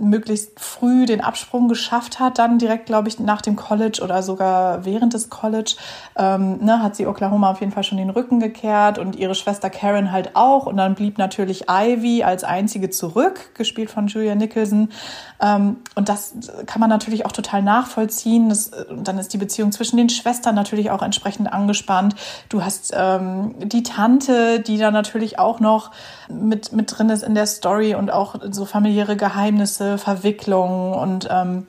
möglichst 0.00 0.58
früh 0.58 1.06
den 1.06 1.20
Absprung 1.20 1.68
geschafft 1.68 2.18
hat, 2.18 2.38
dann 2.38 2.58
direkt, 2.58 2.86
glaube 2.86 3.08
ich, 3.08 3.18
nach 3.18 3.42
dem 3.42 3.56
College 3.56 4.00
oder 4.02 4.22
sogar 4.22 4.84
während 4.84 5.14
des 5.14 5.30
College, 5.30 5.76
ähm, 6.16 6.58
ne, 6.64 6.82
hat 6.82 6.96
sie 6.96 7.06
Oklahoma 7.06 7.50
auf 7.50 7.60
jeden 7.60 7.72
Fall 7.72 7.84
schon 7.84 7.98
den 7.98 8.10
Rücken 8.10 8.40
gekehrt 8.40 8.98
und 8.98 9.16
ihre 9.16 9.34
Schwester 9.34 9.70
Karen 9.70 10.10
halt 10.10 10.34
auch. 10.34 10.66
Und 10.66 10.76
dann 10.76 10.94
blieb 10.94 11.18
natürlich 11.18 11.66
Ivy 11.68 12.22
als 12.22 12.44
einzige 12.44 12.90
zurück, 12.90 13.54
gespielt 13.54 13.90
von 13.90 14.06
Julia 14.06 14.34
Nicholson. 14.34 14.88
Ähm, 15.40 15.76
und 15.94 16.08
das 16.08 16.34
kann 16.66 16.80
man 16.80 16.90
natürlich 16.90 17.26
auch 17.26 17.32
total 17.32 17.62
nachvollziehen. 17.62 18.48
Das, 18.48 18.70
dann 18.90 19.18
ist 19.18 19.32
die 19.32 19.38
Beziehung 19.38 19.72
zwischen 19.72 19.96
den 19.96 20.08
Schwestern 20.08 20.54
natürlich 20.54 20.90
auch 20.90 21.02
entsprechend 21.02 21.52
angespannt. 21.52 22.14
Du 22.48 22.64
hast 22.64 22.92
ähm, 22.96 23.54
die 23.58 23.82
Tante, 23.82 24.60
die 24.60 24.78
da 24.78 24.90
natürlich 24.90 25.38
auch 25.38 25.60
noch 25.60 25.90
mit, 26.28 26.72
mit 26.72 26.96
drin 26.96 27.10
ist 27.10 27.22
in 27.22 27.34
der 27.34 27.46
Story 27.46 27.94
und 27.94 28.10
auch 28.10 28.36
so 28.50 28.64
familiäre 28.64 29.16
Geheimnisse, 29.16 29.89
Verwicklungen 29.98 30.94
und 30.94 31.28
ähm, 31.30 31.66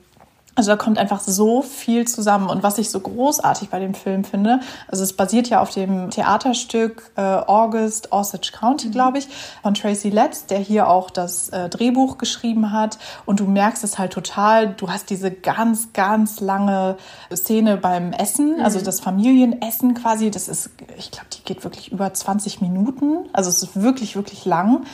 also 0.54 0.70
da 0.70 0.76
kommt 0.76 0.98
einfach 0.98 1.20
so 1.20 1.62
viel 1.62 2.06
zusammen. 2.06 2.48
Und 2.48 2.62
was 2.62 2.76
ich 2.76 2.90
so 2.90 3.00
großartig 3.00 3.70
bei 3.70 3.78
dem 3.78 3.94
Film 3.94 4.22
finde, 4.24 4.60
also 4.86 5.02
es 5.02 5.14
basiert 5.14 5.48
ja 5.48 5.60
auf 5.60 5.70
dem 5.70 6.10
Theaterstück 6.10 7.10
äh, 7.16 7.22
August, 7.22 8.12
Osage 8.12 8.52
County, 8.52 8.88
mhm. 8.88 8.92
glaube 8.92 9.18
ich, 9.18 9.28
von 9.62 9.72
Tracy 9.72 10.10
Letts, 10.10 10.46
der 10.46 10.58
hier 10.58 10.88
auch 10.88 11.08
das 11.08 11.48
äh, 11.48 11.70
Drehbuch 11.70 12.18
geschrieben 12.18 12.70
hat. 12.70 12.98
Und 13.24 13.40
du 13.40 13.46
merkst 13.46 13.82
es 13.82 13.98
halt 13.98 14.12
total, 14.12 14.74
du 14.74 14.90
hast 14.90 15.08
diese 15.08 15.30
ganz, 15.30 15.94
ganz 15.94 16.40
lange 16.40 16.96
Szene 17.34 17.78
beim 17.78 18.12
Essen, 18.12 18.56
mhm. 18.56 18.64
also 18.64 18.80
das 18.82 19.00
Familienessen 19.00 19.94
quasi. 19.94 20.30
Das 20.30 20.48
ist, 20.48 20.70
ich 20.98 21.10
glaube, 21.10 21.28
die 21.32 21.42
geht 21.44 21.64
wirklich 21.64 21.92
über 21.92 22.12
20 22.12 22.60
Minuten. 22.60 23.26
Also 23.32 23.48
es 23.48 23.62
ist 23.62 23.80
wirklich, 23.80 24.16
wirklich 24.16 24.44
lang. 24.44 24.84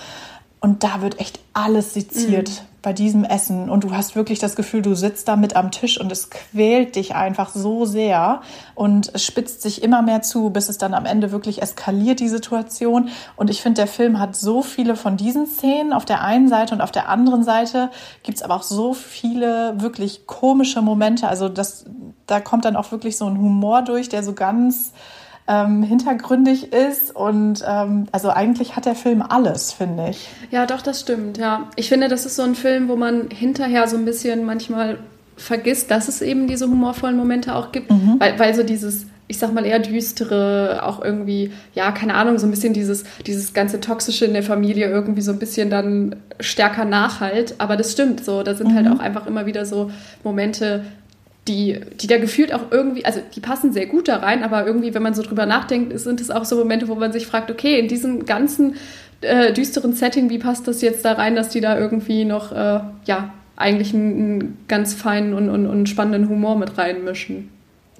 Und 0.60 0.82
da 0.82 1.02
wird 1.02 1.20
echt 1.20 1.38
alles 1.52 1.94
seziert 1.94 2.48
mhm. 2.48 2.66
bei 2.82 2.92
diesem 2.92 3.22
Essen. 3.22 3.70
Und 3.70 3.84
du 3.84 3.92
hast 3.92 4.16
wirklich 4.16 4.40
das 4.40 4.56
Gefühl, 4.56 4.82
du 4.82 4.94
sitzt 4.94 5.28
da 5.28 5.36
mit 5.36 5.54
am 5.54 5.70
Tisch 5.70 6.00
und 6.00 6.10
es 6.10 6.30
quält 6.30 6.96
dich 6.96 7.14
einfach 7.14 7.50
so 7.50 7.84
sehr 7.84 8.40
und 8.74 9.10
es 9.14 9.24
spitzt 9.24 9.62
sich 9.62 9.82
immer 9.82 10.02
mehr 10.02 10.22
zu, 10.22 10.50
bis 10.50 10.68
es 10.68 10.78
dann 10.78 10.94
am 10.94 11.06
Ende 11.06 11.30
wirklich 11.30 11.62
eskaliert, 11.62 12.18
die 12.18 12.28
Situation. 12.28 13.08
Und 13.36 13.50
ich 13.50 13.62
finde, 13.62 13.82
der 13.82 13.86
Film 13.86 14.18
hat 14.18 14.34
so 14.34 14.62
viele 14.62 14.96
von 14.96 15.16
diesen 15.16 15.46
Szenen 15.46 15.92
auf 15.92 16.04
der 16.04 16.22
einen 16.22 16.48
Seite 16.48 16.74
und 16.74 16.80
auf 16.80 16.92
der 16.92 17.08
anderen 17.08 17.44
Seite 17.44 17.90
gibt 18.24 18.38
es 18.38 18.42
aber 18.42 18.56
auch 18.56 18.64
so 18.64 18.94
viele 18.94 19.80
wirklich 19.80 20.26
komische 20.26 20.82
Momente. 20.82 21.28
Also 21.28 21.48
das, 21.48 21.86
da 22.26 22.40
kommt 22.40 22.64
dann 22.64 22.74
auch 22.74 22.90
wirklich 22.90 23.16
so 23.16 23.26
ein 23.26 23.38
Humor 23.38 23.82
durch, 23.82 24.08
der 24.08 24.24
so 24.24 24.32
ganz 24.32 24.92
ähm, 25.48 25.82
hintergründig 25.82 26.72
ist. 26.72 27.14
Und 27.14 27.64
ähm, 27.66 28.06
also 28.12 28.30
eigentlich 28.30 28.76
hat 28.76 28.86
der 28.86 28.94
Film 28.94 29.22
alles, 29.22 29.72
finde 29.72 30.10
ich. 30.10 30.28
Ja, 30.50 30.66
doch, 30.66 30.82
das 30.82 31.00
stimmt. 31.00 31.38
Ja, 31.38 31.68
ich 31.76 31.88
finde, 31.88 32.08
das 32.08 32.26
ist 32.26 32.36
so 32.36 32.42
ein 32.42 32.54
Film, 32.54 32.88
wo 32.88 32.96
man 32.96 33.30
hinterher 33.30 33.88
so 33.88 33.96
ein 33.96 34.04
bisschen 34.04 34.44
manchmal 34.44 34.98
vergisst, 35.36 35.90
dass 35.90 36.08
es 36.08 36.20
eben 36.20 36.46
diese 36.46 36.66
humorvollen 36.66 37.16
Momente 37.16 37.54
auch 37.54 37.72
gibt, 37.72 37.90
mhm. 37.90 38.16
weil, 38.18 38.38
weil 38.38 38.54
so 38.54 38.62
dieses 38.62 39.06
ich 39.30 39.38
sag 39.38 39.52
mal 39.52 39.66
eher 39.66 39.78
düstere, 39.78 40.80
auch 40.82 41.04
irgendwie, 41.04 41.52
ja, 41.74 41.92
keine 41.92 42.14
Ahnung, 42.14 42.38
so 42.38 42.46
ein 42.46 42.50
bisschen 42.50 42.72
dieses, 42.72 43.04
dieses 43.26 43.52
ganze 43.52 43.78
Toxische 43.78 44.24
in 44.24 44.32
der 44.32 44.42
Familie 44.42 44.88
irgendwie 44.88 45.20
so 45.20 45.30
ein 45.30 45.38
bisschen 45.38 45.68
dann 45.68 46.16
stärker 46.40 46.86
nachhalt. 46.86 47.54
Aber 47.58 47.76
das 47.76 47.92
stimmt 47.92 48.24
so. 48.24 48.42
Da 48.42 48.54
sind 48.54 48.74
halt 48.74 48.86
mhm. 48.86 48.90
halt 48.90 48.98
auch 48.98 49.04
einfach 49.04 49.26
immer 49.26 49.44
wieder 49.44 49.66
so 49.66 49.90
Momente, 50.24 50.84
die, 51.48 51.80
die 52.00 52.06
da 52.06 52.18
gefühlt 52.18 52.52
auch 52.52 52.70
irgendwie, 52.70 53.04
also 53.04 53.20
die 53.34 53.40
passen 53.40 53.72
sehr 53.72 53.86
gut 53.86 54.08
da 54.08 54.18
rein, 54.18 54.44
aber 54.44 54.66
irgendwie, 54.66 54.94
wenn 54.94 55.02
man 55.02 55.14
so 55.14 55.22
drüber 55.22 55.46
nachdenkt, 55.46 55.98
sind 55.98 56.20
es 56.20 56.30
auch 56.30 56.44
so 56.44 56.56
Momente, 56.56 56.88
wo 56.88 56.94
man 56.94 57.12
sich 57.12 57.26
fragt, 57.26 57.50
okay, 57.50 57.78
in 57.78 57.88
diesem 57.88 58.26
ganzen 58.26 58.76
äh, 59.22 59.52
düsteren 59.52 59.94
Setting, 59.94 60.30
wie 60.30 60.38
passt 60.38 60.68
das 60.68 60.82
jetzt 60.82 61.04
da 61.04 61.12
rein, 61.12 61.34
dass 61.34 61.48
die 61.48 61.60
da 61.60 61.78
irgendwie 61.78 62.24
noch, 62.24 62.52
äh, 62.52 62.80
ja, 63.06 63.32
eigentlich 63.56 63.92
einen, 63.92 64.12
einen, 64.12 64.58
ganz 64.68 64.94
feinen 64.94 65.34
und, 65.34 65.48
und, 65.48 65.66
und 65.66 65.88
spannenden 65.88 66.28
Humor 66.28 66.56
mit 66.56 66.78
reinmischen 66.78 67.48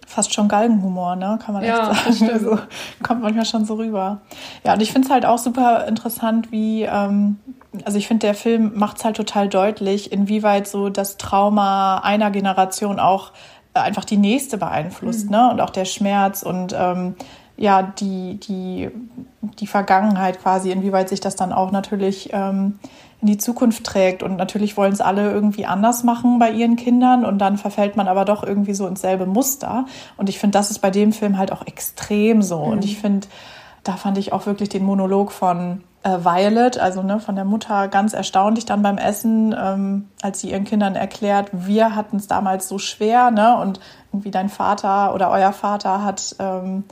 fast 0.09 0.33
schon 0.33 0.49
Galgenhumor, 0.49 1.17
ne? 1.17 1.39
Kann 1.45 1.55
man 1.55 1.63
ja, 1.63 1.91
echt 1.91 2.15
sagen. 2.15 2.33
Also, 2.33 2.59
kommt 3.03 3.23
manchmal 3.23 3.45
schon 3.45 3.65
so 3.65 3.75
rüber. 3.75 4.23
Ja, 4.65 4.73
und 4.73 4.81
ich 4.81 4.91
finde 4.91 5.07
es 5.07 5.13
halt 5.13 5.27
auch 5.27 5.39
super 5.39 5.87
interessant, 5.87 6.51
wie, 6.51 6.83
ähm, 6.83 7.37
also 7.85 7.99
ich 7.99 8.09
finde, 8.09 8.27
der 8.27 8.35
Film 8.35 8.73
macht 8.75 8.99
es 8.99 9.05
halt 9.05 9.17
total 9.17 9.49
deutlich, 9.49 10.11
inwieweit 10.11 10.67
so 10.67 10.89
das 10.89 11.19
Trauma 11.19 11.99
einer 11.99 12.31
Generation 12.31 12.99
auch 12.99 13.33
äh, 13.75 13.81
einfach 13.81 14.07
die 14.07 14.17
nächste 14.17 14.57
beeinflusst, 14.57 15.27
mhm. 15.27 15.33
ne? 15.33 15.51
Und 15.51 15.61
auch 15.61 15.71
der 15.71 15.85
Schmerz 15.85 16.43
und 16.43 16.75
ähm, 16.77 17.15
ja, 17.59 17.83
die, 17.83 18.39
die, 18.41 18.89
die 19.59 19.67
Vergangenheit 19.67 20.41
quasi, 20.41 20.71
inwieweit 20.71 21.09
sich 21.09 21.21
das 21.21 21.37
dann 21.37 21.53
auch 21.53 21.71
natürlich 21.71 22.31
ähm, 22.33 22.79
in 23.21 23.27
die 23.27 23.39
Zukunft 23.39 23.85
trägt. 23.85 24.23
Und 24.23 24.37
natürlich 24.37 24.77
wollen 24.77 24.93
es 24.93 25.01
alle 25.01 25.31
irgendwie 25.31 25.67
anders 25.67 26.05
machen 26.05 26.39
bei 26.39 26.51
ihren 26.51 26.77
Kindern 26.77 27.25
und 27.25 27.39
dann 27.39 27.59
verfällt 27.59 27.97
man 27.97 28.09
aber 28.09 28.25
doch 28.25 28.45
irgendwie 28.45 28.75
so 28.75 28.87
ins 28.87 29.01
selbe 29.01 29.27
Muster. 29.27 29.87
Und 30.17 30.29
ich 30.29 30.39
finde, 30.39 30.59
das 30.59 30.71
ist 30.71 30.79
bei 30.79 30.91
dem 30.91 31.13
Film 31.13 31.39
halt 31.39 31.53
auch 31.53 31.67
extrem 31.67 32.43
so. 32.43 32.65
Mhm. 32.65 32.73
Und 32.73 32.85
ich 32.85 32.99
finde, 32.99 33.27
da 33.85 33.93
fand 33.93 34.19
ich 34.19 34.33
auch 34.33 34.47
wirklich 34.47 34.69
den 34.69 34.85
Monolog 34.85 35.33
von 35.33 35.83
äh, 36.03 36.19
Violet, 36.25 36.79
also 36.79 37.03
ne, 37.03 37.21
von 37.21 37.35
der 37.35 37.45
Mutter, 37.45 37.89
ganz 37.89 38.13
erstaunlich 38.13 38.65
dann 38.67 38.83
beim 38.83 38.99
Essen, 38.99 39.55
ähm, 39.59 40.09
als 40.23 40.41
sie 40.41 40.51
ihren 40.51 40.65
Kindern 40.65 40.95
erklärt, 40.95 41.51
wir 41.53 41.97
hatten 41.97 42.17
es 42.17 42.27
damals 42.27 42.69
so 42.69 42.79
schwer, 42.79 43.31
ne? 43.31 43.57
Und 43.59 43.81
irgendwie 44.13 44.31
dein 44.31 44.49
Vater 44.49 45.15
oder 45.15 45.31
euer 45.31 45.53
Vater 45.53 46.05
hat 46.05 46.37
ähm, 46.39 46.85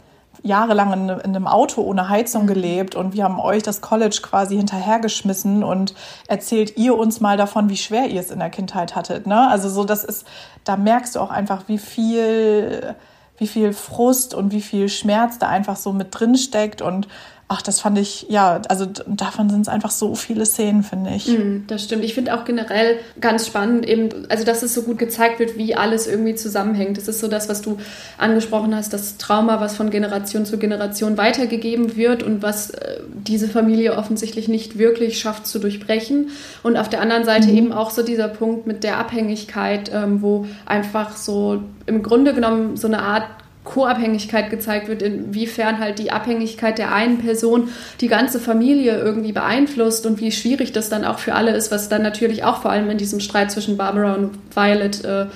jahrelang 0.42 0.92
in, 0.92 1.08
in, 1.08 1.36
einem 1.36 1.46
Auto 1.46 1.82
ohne 1.82 2.08
Heizung 2.08 2.42
mhm. 2.44 2.48
gelebt 2.48 2.94
und 2.94 3.14
wir 3.14 3.24
haben 3.24 3.40
euch 3.40 3.62
das 3.62 3.80
College 3.80 4.18
quasi 4.22 4.56
hinterhergeschmissen 4.56 5.64
und 5.64 5.94
erzählt 6.28 6.76
ihr 6.76 6.96
uns 6.96 7.20
mal 7.20 7.36
davon, 7.36 7.68
wie 7.68 7.76
schwer 7.76 8.06
ihr 8.06 8.20
es 8.20 8.30
in 8.30 8.38
der 8.38 8.50
Kindheit 8.50 8.96
hattet. 8.96 9.26
Ne? 9.26 9.48
Also 9.48 9.68
so, 9.68 9.84
das 9.84 10.04
ist, 10.04 10.26
da 10.64 10.76
merkst 10.76 11.16
du 11.16 11.20
auch 11.20 11.30
einfach, 11.30 11.64
wie 11.66 11.78
viel, 11.78 12.94
wie 13.38 13.46
viel 13.46 13.72
Frust 13.72 14.34
und 14.34 14.52
wie 14.52 14.62
viel 14.62 14.88
Schmerz 14.88 15.38
da 15.38 15.48
einfach 15.48 15.76
so 15.76 15.92
mit 15.92 16.08
drin 16.10 16.36
steckt 16.36 16.82
und 16.82 17.08
ach, 17.48 17.62
das 17.62 17.80
fand 17.80 17.96
ich, 17.96 18.26
ja, 18.28 18.60
also 18.68 18.86
davon 19.06 19.48
sind 19.50 19.60
es 19.60 19.68
einfach 19.68 19.92
so 19.92 20.16
viele 20.16 20.44
Szenen, 20.44 20.82
finde 20.82 21.10
ich. 21.14 21.28
Mm, 21.28 21.66
das 21.68 21.84
stimmt. 21.84 22.02
Ich 22.02 22.14
finde 22.14 22.34
auch 22.34 22.44
generell 22.44 22.98
ganz 23.20 23.46
spannend, 23.46 23.86
eben, 23.86 24.08
also 24.28 24.44
dass 24.44 24.64
es 24.64 24.74
so 24.74 24.82
gut 24.82 24.98
gezeigt 24.98 25.38
wird, 25.38 25.56
wie 25.56 25.76
alles 25.76 26.08
irgendwie 26.08 26.34
zusammenhängt. 26.34 26.98
Das 26.98 27.06
ist 27.06 27.20
so 27.20 27.28
das, 27.28 27.48
was 27.48 27.62
du 27.62 27.78
angesprochen 28.18 28.74
hast, 28.74 28.92
das 28.92 29.16
Trauma, 29.18 29.60
was 29.60 29.76
von 29.76 29.90
Generation 29.90 30.44
zu 30.44 30.58
Generation 30.58 31.16
weitergegeben 31.16 31.96
wird 31.96 32.24
und 32.24 32.42
was 32.42 32.70
äh, 32.70 33.00
diese 33.14 33.48
Familie 33.48 33.96
offensichtlich 33.96 34.48
nicht 34.48 34.76
wirklich 34.76 35.20
schafft 35.20 35.46
zu 35.46 35.60
durchbrechen. 35.60 36.30
Und 36.64 36.76
auf 36.76 36.88
der 36.88 37.00
anderen 37.00 37.24
Seite 37.24 37.48
mhm. 37.48 37.56
eben 37.56 37.72
auch 37.72 37.90
so 37.90 38.02
dieser 38.02 38.28
Punkt 38.28 38.66
mit 38.66 38.82
der 38.82 38.98
Abhängigkeit, 38.98 39.88
ähm, 39.94 40.20
wo 40.20 40.46
einfach 40.64 41.16
so 41.16 41.62
im 41.86 42.02
Grunde 42.02 42.34
genommen 42.34 42.76
so 42.76 42.88
eine 42.88 43.02
Art 43.02 43.24
Co-Abhängigkeit 43.66 44.48
gezeigt 44.48 44.88
wird, 44.88 45.02
inwiefern 45.02 45.78
halt 45.78 45.98
die 45.98 46.10
Abhängigkeit 46.10 46.78
der 46.78 46.94
einen 46.94 47.18
Person 47.18 47.68
die 48.00 48.08
ganze 48.08 48.40
Familie 48.40 48.98
irgendwie 48.98 49.32
beeinflusst 49.32 50.06
und 50.06 50.20
wie 50.20 50.32
schwierig 50.32 50.72
das 50.72 50.88
dann 50.88 51.04
auch 51.04 51.18
für 51.18 51.34
alle 51.34 51.54
ist, 51.54 51.70
was 51.70 51.90
dann 51.90 52.02
natürlich 52.02 52.44
auch 52.44 52.62
vor 52.62 52.70
allem 52.70 52.88
in 52.88 52.96
diesem 52.96 53.20
Streit 53.20 53.50
zwischen 53.50 53.76
Barbara 53.76 54.14
und 54.14 54.38
Violet 54.54 55.04
äh, 55.04 55.26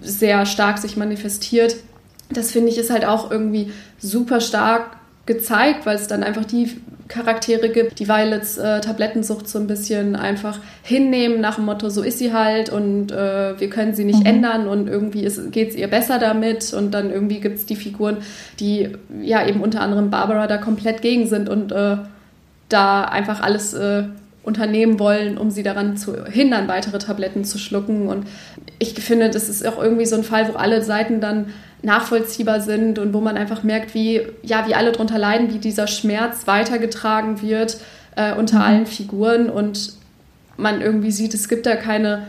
sehr 0.00 0.46
stark 0.46 0.78
sich 0.78 0.96
manifestiert. 0.96 1.76
Das 2.30 2.52
finde 2.52 2.68
ich 2.68 2.78
ist 2.78 2.90
halt 2.90 3.04
auch 3.04 3.30
irgendwie 3.30 3.72
super 3.98 4.40
stark 4.40 4.99
gezeigt, 5.26 5.86
weil 5.86 5.96
es 5.96 6.06
dann 6.06 6.22
einfach 6.22 6.44
die 6.44 6.80
Charaktere 7.08 7.68
gibt, 7.70 7.98
die 7.98 8.08
Violets 8.08 8.56
äh, 8.56 8.80
Tablettensucht 8.80 9.48
so 9.48 9.58
ein 9.58 9.66
bisschen 9.66 10.16
einfach 10.16 10.60
hinnehmen 10.82 11.40
nach 11.40 11.56
dem 11.56 11.64
Motto, 11.64 11.88
so 11.88 12.02
ist 12.02 12.18
sie 12.18 12.32
halt 12.32 12.70
und 12.70 13.10
äh, 13.10 13.58
wir 13.58 13.68
können 13.68 13.94
sie 13.94 14.04
nicht 14.04 14.20
mhm. 14.20 14.26
ändern 14.26 14.68
und 14.68 14.88
irgendwie 14.88 15.22
geht 15.50 15.70
es 15.70 15.74
ihr 15.74 15.88
besser 15.88 16.18
damit 16.18 16.72
und 16.72 16.92
dann 16.92 17.10
irgendwie 17.10 17.40
gibt 17.40 17.58
es 17.58 17.66
die 17.66 17.76
Figuren, 17.76 18.18
die 18.60 18.90
ja 19.22 19.46
eben 19.46 19.60
unter 19.60 19.80
anderem 19.80 20.10
Barbara 20.10 20.46
da 20.46 20.56
komplett 20.56 21.02
gegen 21.02 21.26
sind 21.26 21.48
und 21.48 21.72
äh, 21.72 21.96
da 22.68 23.04
einfach 23.04 23.40
alles 23.40 23.74
äh, 23.74 24.04
unternehmen 24.42 24.98
wollen, 24.98 25.36
um 25.36 25.50
sie 25.50 25.62
daran 25.62 25.96
zu 25.96 26.24
hindern, 26.24 26.66
weitere 26.68 26.98
Tabletten 26.98 27.44
zu 27.44 27.58
schlucken. 27.58 28.08
Und 28.08 28.26
ich 28.78 28.94
finde, 28.94 29.30
das 29.30 29.48
ist 29.48 29.66
auch 29.66 29.82
irgendwie 29.82 30.06
so 30.06 30.16
ein 30.16 30.24
Fall, 30.24 30.48
wo 30.48 30.56
alle 30.56 30.82
Seiten 30.82 31.20
dann 31.20 31.46
nachvollziehbar 31.82 32.60
sind 32.60 32.98
und 32.98 33.14
wo 33.14 33.20
man 33.20 33.36
einfach 33.36 33.62
merkt, 33.62 33.94
wie, 33.94 34.22
ja, 34.42 34.66
wie 34.68 34.74
alle 34.74 34.92
darunter 34.92 35.18
leiden, 35.18 35.52
wie 35.52 35.58
dieser 35.58 35.86
Schmerz 35.86 36.46
weitergetragen 36.46 37.42
wird 37.42 37.78
äh, 38.16 38.34
unter 38.34 38.56
mhm. 38.56 38.62
allen 38.62 38.86
Figuren 38.86 39.48
und 39.48 39.94
man 40.56 40.80
irgendwie 40.82 41.10
sieht, 41.10 41.32
es 41.34 41.48
gibt 41.48 41.66
da 41.66 41.76
keine, 41.76 42.26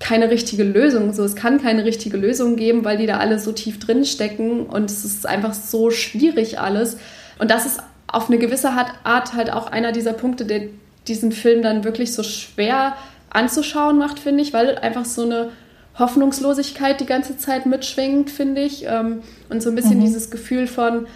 keine 0.00 0.30
richtige 0.30 0.64
Lösung. 0.64 1.12
So, 1.12 1.22
es 1.24 1.36
kann 1.36 1.62
keine 1.62 1.84
richtige 1.84 2.16
Lösung 2.16 2.56
geben, 2.56 2.84
weil 2.84 2.98
die 2.98 3.06
da 3.06 3.18
alle 3.18 3.38
so 3.38 3.52
tief 3.52 3.78
drin 3.78 4.04
stecken 4.04 4.66
und 4.66 4.90
es 4.90 5.04
ist 5.04 5.26
einfach 5.26 5.54
so 5.54 5.90
schwierig 5.90 6.58
alles. 6.58 6.98
Und 7.38 7.50
das 7.50 7.66
ist 7.66 7.80
auf 8.08 8.28
eine 8.28 8.38
gewisse 8.38 8.70
Art 8.70 9.34
halt 9.34 9.52
auch 9.52 9.70
einer 9.70 9.92
dieser 9.92 10.14
Punkte, 10.14 10.44
der 10.44 10.62
diesen 11.06 11.30
Film 11.30 11.62
dann 11.62 11.84
wirklich 11.84 12.12
so 12.12 12.22
schwer 12.22 12.96
anzuschauen 13.30 13.98
macht, 13.98 14.18
finde 14.18 14.42
ich, 14.42 14.52
weil 14.52 14.78
einfach 14.78 15.04
so 15.04 15.22
eine 15.22 15.50
Hoffnungslosigkeit 15.98 17.00
die 17.00 17.06
ganze 17.06 17.36
Zeit 17.38 17.66
mitschwingt, 17.66 18.30
finde 18.30 18.62
ich. 18.62 18.84
Ähm, 18.86 19.22
und 19.48 19.62
so 19.62 19.70
ein 19.70 19.74
bisschen 19.74 19.98
mhm. 19.98 20.04
dieses 20.04 20.30
Gefühl 20.30 20.66
von, 20.66 21.06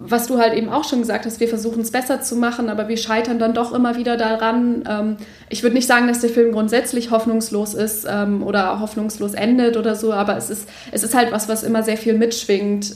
was 0.00 0.26
du 0.26 0.38
halt 0.38 0.54
eben 0.54 0.68
auch 0.68 0.84
schon 0.84 1.00
gesagt 1.00 1.26
hast, 1.26 1.40
wir 1.40 1.48
versuchen 1.48 1.80
es 1.80 1.90
besser 1.90 2.20
zu 2.20 2.36
machen, 2.36 2.68
aber 2.68 2.88
wir 2.88 2.96
scheitern 2.96 3.38
dann 3.38 3.54
doch 3.54 3.72
immer 3.72 3.96
wieder 3.96 4.16
daran. 4.16 4.84
Ähm, 4.88 5.16
ich 5.48 5.62
würde 5.62 5.74
nicht 5.74 5.86
sagen, 5.86 6.08
dass 6.08 6.20
der 6.20 6.30
Film 6.30 6.52
grundsätzlich 6.52 7.10
hoffnungslos 7.10 7.74
ist 7.74 8.06
ähm, 8.08 8.42
oder 8.42 8.80
hoffnungslos 8.80 9.34
endet 9.34 9.76
oder 9.76 9.94
so, 9.94 10.12
aber 10.12 10.36
es 10.36 10.50
ist, 10.50 10.68
es 10.92 11.02
ist 11.02 11.14
halt 11.14 11.32
was, 11.32 11.48
was 11.48 11.62
immer 11.62 11.82
sehr 11.82 11.96
viel 11.96 12.14
mitschwingt, 12.14 12.94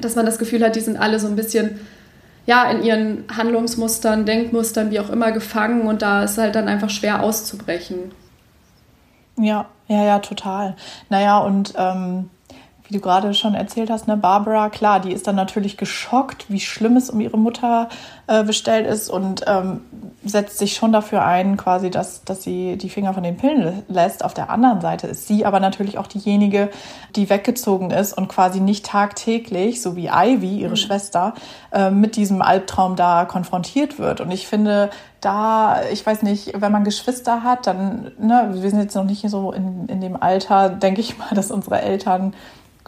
dass 0.00 0.16
man 0.16 0.26
das 0.26 0.38
Gefühl 0.38 0.64
hat, 0.64 0.74
die 0.74 0.80
sind 0.80 0.96
alle 0.96 1.20
so 1.20 1.28
ein 1.28 1.36
bisschen 1.36 1.78
ja, 2.46 2.70
in 2.70 2.82
ihren 2.82 3.24
Handlungsmustern, 3.34 4.26
Denkmustern, 4.26 4.90
wie 4.90 5.00
auch 5.00 5.10
immer, 5.10 5.32
gefangen 5.32 5.82
und 5.82 6.02
da 6.02 6.24
ist 6.24 6.38
halt 6.38 6.54
dann 6.54 6.68
einfach 6.68 6.90
schwer 6.90 7.22
auszubrechen. 7.22 8.10
Ja, 9.38 9.68
ja, 9.88 10.04
ja, 10.04 10.18
total. 10.18 10.76
Naja, 11.08 11.38
und 11.38 11.74
ähm, 11.76 12.30
wie 12.92 12.98
du 12.98 13.00
gerade 13.00 13.32
schon 13.32 13.54
erzählt 13.54 13.88
hast, 13.88 14.06
ne, 14.06 14.18
Barbara, 14.18 14.68
klar, 14.68 15.00
die 15.00 15.12
ist 15.12 15.26
dann 15.26 15.34
natürlich 15.34 15.78
geschockt, 15.78 16.50
wie 16.50 16.60
schlimm 16.60 16.98
es 16.98 17.08
um 17.08 17.20
ihre 17.20 17.38
Mutter 17.38 17.88
äh, 18.26 18.44
bestellt 18.44 18.86
ist 18.86 19.08
und 19.08 19.44
ähm, 19.46 19.80
setzt 20.24 20.58
sich 20.58 20.74
schon 20.74 20.92
dafür 20.92 21.24
ein, 21.24 21.56
quasi, 21.56 21.90
dass, 21.90 22.22
dass 22.24 22.42
sie 22.42 22.76
die 22.76 22.90
Finger 22.90 23.14
von 23.14 23.22
den 23.22 23.38
Pillen 23.38 23.82
lässt. 23.88 24.22
Auf 24.22 24.34
der 24.34 24.50
anderen 24.50 24.82
Seite 24.82 25.06
ist 25.06 25.26
sie 25.26 25.46
aber 25.46 25.58
natürlich 25.58 25.96
auch 25.96 26.06
diejenige, 26.06 26.68
die 27.16 27.30
weggezogen 27.30 27.90
ist 27.90 28.12
und 28.12 28.28
quasi 28.28 28.60
nicht 28.60 28.84
tagtäglich, 28.84 29.80
so 29.80 29.96
wie 29.96 30.10
Ivy, 30.12 30.58
ihre 30.58 30.72
mhm. 30.72 30.76
Schwester, 30.76 31.32
äh, 31.72 31.90
mit 31.90 32.16
diesem 32.16 32.42
Albtraum 32.42 32.94
da 32.94 33.24
konfrontiert 33.24 33.98
wird. 33.98 34.20
Und 34.20 34.30
ich 34.30 34.46
finde, 34.46 34.90
da, 35.22 35.82
ich 35.90 36.04
weiß 36.04 36.22
nicht, 36.24 36.60
wenn 36.60 36.72
man 36.72 36.84
Geschwister 36.84 37.42
hat, 37.42 37.66
dann, 37.66 38.12
ne, 38.18 38.50
wir 38.52 38.70
sind 38.70 38.80
jetzt 38.80 38.96
noch 38.96 39.04
nicht 39.04 39.26
so 39.30 39.50
in, 39.52 39.86
in 39.86 40.02
dem 40.02 40.20
Alter, 40.20 40.68
denke 40.68 41.00
ich 41.00 41.16
mal, 41.16 41.34
dass 41.34 41.50
unsere 41.50 41.80
Eltern 41.80 42.34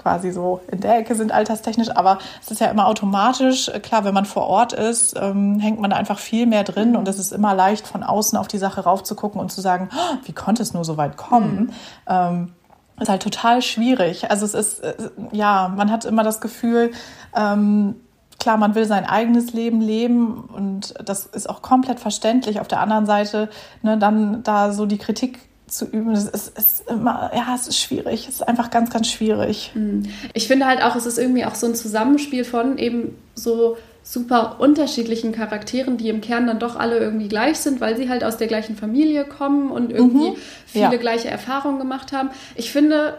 quasi 0.05 0.33
so 0.33 0.61
in 0.71 0.81
der 0.81 0.99
Ecke 0.99 1.15
sind 1.15 1.33
alterstechnisch, 1.33 1.89
aber 1.97 2.19
es 2.43 2.51
ist 2.51 2.61
ja 2.61 2.67
immer 2.67 2.87
automatisch, 2.87 3.71
klar, 3.83 4.05
wenn 4.05 4.13
man 4.13 4.27
vor 4.27 4.47
Ort 4.47 4.75
ist, 4.75 5.19
ähm, 5.19 5.59
hängt 5.61 5.81
man 5.81 5.91
da 5.91 5.97
einfach 5.97 6.19
viel 6.19 6.45
mehr 6.45 6.63
drin 6.63 6.95
und 6.95 7.09
es 7.09 7.19
ist 7.19 7.33
immer 7.33 7.55
leicht 7.55 7.87
von 7.87 8.03
außen 8.03 8.37
auf 8.37 8.47
die 8.47 8.59
Sache 8.59 8.83
raufzugucken 8.83 9.41
und 9.41 9.51
zu 9.51 9.63
sagen, 9.63 9.89
oh, 9.95 10.17
wie 10.25 10.35
konnte 10.35 10.63
es 10.63 10.75
nur 10.75 10.85
so 10.85 10.99
weit 10.99 11.17
kommen? 11.17 11.55
Mhm. 11.57 11.71
Ähm, 12.07 12.53
ist 13.01 13.09
halt 13.09 13.23
total 13.23 13.63
schwierig. 13.63 14.31
Also 14.31 14.45
es 14.45 14.53
ist, 14.53 14.81
äh, 14.81 14.95
ja, 15.33 15.73
man 15.75 15.91
hat 15.91 16.05
immer 16.05 16.23
das 16.23 16.43
Gefühl, 16.43 16.93
ähm, 17.35 17.97
klar, 18.39 18.59
man 18.59 18.75
will 18.75 18.85
sein 18.85 19.07
eigenes 19.07 19.55
Leben 19.55 19.81
leben 19.81 20.45
und 20.55 20.93
das 21.03 21.25
ist 21.25 21.49
auch 21.49 21.63
komplett 21.63 21.99
verständlich. 21.99 22.61
Auf 22.61 22.69
der 22.69 22.81
anderen 22.81 23.07
Seite, 23.07 23.49
ne, 23.81 23.97
dann 23.97 24.43
da 24.43 24.71
so 24.73 24.85
die 24.85 24.99
Kritik 24.99 25.41
zu 25.77 25.87
üben, 25.87 26.15
das 26.15 26.27
ist, 26.27 26.59
ist, 26.59 26.89
immer, 26.89 27.31
ja, 27.35 27.55
es 27.55 27.69
ist 27.69 27.79
schwierig. 27.79 28.27
Es 28.29 28.37
ist 28.37 28.49
einfach 28.49 28.71
ganz, 28.71 28.91
ganz 28.91 29.09
schwierig. 29.09 29.71
Hm. 29.75 30.05
Ich 30.33 30.47
finde 30.47 30.67
halt 30.67 30.83
auch, 30.83 30.97
es 30.97 31.07
ist 31.07 31.19
irgendwie 31.19 31.45
auch 31.45 31.55
so 31.55 31.67
ein 31.67 31.75
Zusammenspiel 31.75 32.45
von 32.45 32.79
eben 32.79 33.17
so 33.35 33.77
super 34.03 34.57
unterschiedlichen 34.59 35.33
Charakteren, 35.33 35.97
die 35.97 36.11
im 36.11 36.21
Kern 36.21 36.47
dann 36.47 36.59
doch 36.59 36.77
alle 36.77 36.99
irgendwie 36.99 37.29
gleich 37.29 37.59
sind, 37.59 37.81
weil 37.81 37.97
sie 37.97 38.11
halt 38.11 38.23
aus 38.23 38.37
der 38.37 38.49
gleichen 38.49 38.77
Familie 38.77 39.25
kommen 39.25 39.71
und 39.71 39.91
irgendwie 39.91 40.31
mhm. 40.31 40.37
viele 40.67 40.93
ja. 40.93 40.97
gleiche 40.97 41.29
Erfahrungen 41.29 41.79
gemacht 41.79 42.13
haben. 42.13 42.29
Ich 42.55 42.71
finde, 42.71 43.17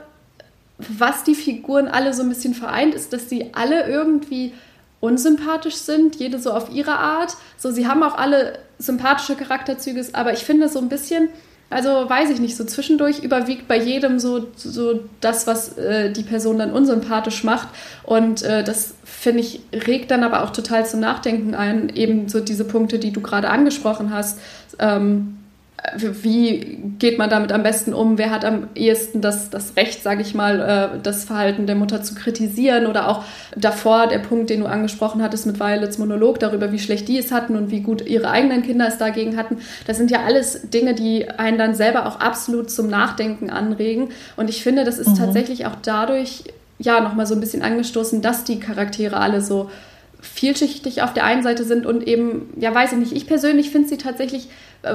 was 0.78 1.24
die 1.24 1.36
Figuren 1.36 1.88
alle 1.88 2.14
so 2.14 2.22
ein 2.22 2.30
bisschen 2.30 2.54
vereint, 2.54 2.94
ist, 2.94 3.14
dass 3.14 3.30
sie 3.30 3.54
alle 3.54 3.88
irgendwie 3.88 4.54
unsympathisch 5.00 5.76
sind, 5.76 6.18
jede 6.18 6.40
so 6.40 6.52
auf 6.52 6.72
ihre 6.72 6.98
Art. 6.98 7.36
So, 7.58 7.72
sie 7.72 7.88
haben 7.88 8.04
auch 8.04 8.18
alle 8.18 8.60
sympathische 8.78 9.36
Charakterzüge, 9.36 10.06
aber 10.14 10.34
ich 10.34 10.40
finde 10.40 10.70
so 10.70 10.80
ein 10.80 10.90
bisschen, 10.90 11.30
also 11.70 11.90
weiß 11.90 12.30
ich 12.30 12.40
nicht, 12.40 12.56
so 12.56 12.64
zwischendurch 12.64 13.20
überwiegt 13.20 13.68
bei 13.68 13.78
jedem 13.78 14.20
so, 14.20 14.48
so 14.56 15.02
das, 15.20 15.48
was 15.48 15.78
äh, 15.78 16.12
die 16.12 16.24
Person 16.24 16.60
dann 16.60 16.72
unsympathisch 16.72 17.44
macht. 17.44 17.70
Und 18.04 18.44
äh, 18.44 18.64
das, 18.64 18.94
finde 19.04 19.40
ich, 19.42 19.62
regt 19.74 20.12
dann 20.12 20.24
aber 20.24 20.44
auch 20.44 20.52
total 20.52 20.86
zum 20.86 21.00
Nachdenken 21.00 21.56
ein, 21.56 21.90
eben 21.90 22.30
so 22.30 22.40
diese 22.40 22.66
Punkte, 22.66 23.00
die 23.00 23.12
du 23.12 23.22
gerade 23.22 23.50
angesprochen 23.50 24.14
hast. 24.14 24.40
Ähm, 24.80 25.38
wie 25.98 26.80
geht 27.00 27.18
man 27.18 27.30
damit 27.30 27.52
am 27.52 27.64
besten 27.64 27.94
um? 27.94 28.18
Wer 28.18 28.32
hat 28.32 28.46
am 28.46 28.68
ehesten 28.76 29.22
das, 29.22 29.50
das 29.50 29.76
Recht, 29.76 30.02
sage 30.02 30.22
ich 30.22 30.34
mal, 30.34 30.60
äh, 30.96 31.00
das 31.02 31.26
Verhalten 31.26 31.68
der 31.68 31.76
Mutter 31.76 32.02
zu 32.02 32.16
kritisieren? 32.16 32.86
Oder 32.88 33.10
auch 33.10 33.24
davor 33.56 34.08
der 34.08 34.20
Punkt, 34.20 34.50
den 34.50 34.62
du 34.62 34.66
angesprochen 34.66 35.22
hattest 35.22 35.46
mit 35.46 35.60
Violets 35.60 35.98
Monolog 35.98 36.40
darüber, 36.40 36.72
wie 36.72 36.80
schlecht 36.80 37.08
die 37.08 37.18
es 37.18 37.32
hatten 37.32 37.56
und 37.56 37.72
wie 37.72 37.82
gut 37.82 38.06
ihre 38.06 38.30
eigenen 38.30 38.64
Kinder 38.64 38.88
es 38.88 38.98
dagegen 38.98 39.38
hatten. 39.38 39.58
Das 39.86 39.98
sind 39.98 40.12
ja 40.12 40.24
alles 40.24 40.70
Dinge, 40.70 40.96
die 40.96 41.30
einen 41.30 41.58
dann 41.58 41.76
selber 41.76 42.06
auch 42.08 42.20
absolut 42.20 42.72
zum 42.72 42.88
Nachdenken 42.88 43.50
anregen. 43.50 44.10
Und 44.38 44.50
ich 44.50 44.64
finde, 44.64 44.84
das 44.84 44.98
ist 44.98 45.10
mhm. 45.10 45.18
tatsächlich 45.18 45.66
auch 45.66 45.76
dadurch 45.82 46.44
ja 46.80 47.00
nochmal 47.00 47.26
so 47.26 47.36
ein 47.36 47.40
bisschen 47.40 47.62
angestoßen, 47.62 48.22
dass 48.22 48.44
die 48.44 48.60
Charaktere 48.60 49.18
alle 49.18 49.42
so 49.42 49.70
vielschichtig 50.34 51.02
auf 51.02 51.14
der 51.14 51.24
einen 51.24 51.44
Seite 51.44 51.64
sind 51.64 51.86
und 51.86 52.08
eben, 52.08 52.50
ja, 52.58 52.74
weiß 52.74 52.94
ich 52.94 52.98
nicht, 52.98 53.12
ich 53.14 53.28
persönlich 53.28 53.70
finde 53.70 53.90
sie 53.90 53.98
tatsächlich, 53.98 54.50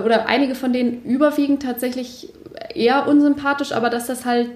oder 0.05 0.27
einige 0.27 0.55
von 0.55 0.73
denen 0.73 1.03
überwiegend 1.05 1.63
tatsächlich 1.63 2.29
eher 2.75 3.09
unsympathisch, 3.09 3.73
aber 3.73 3.91
dass 3.91 4.07
das 4.07 4.25
halt, 4.25 4.49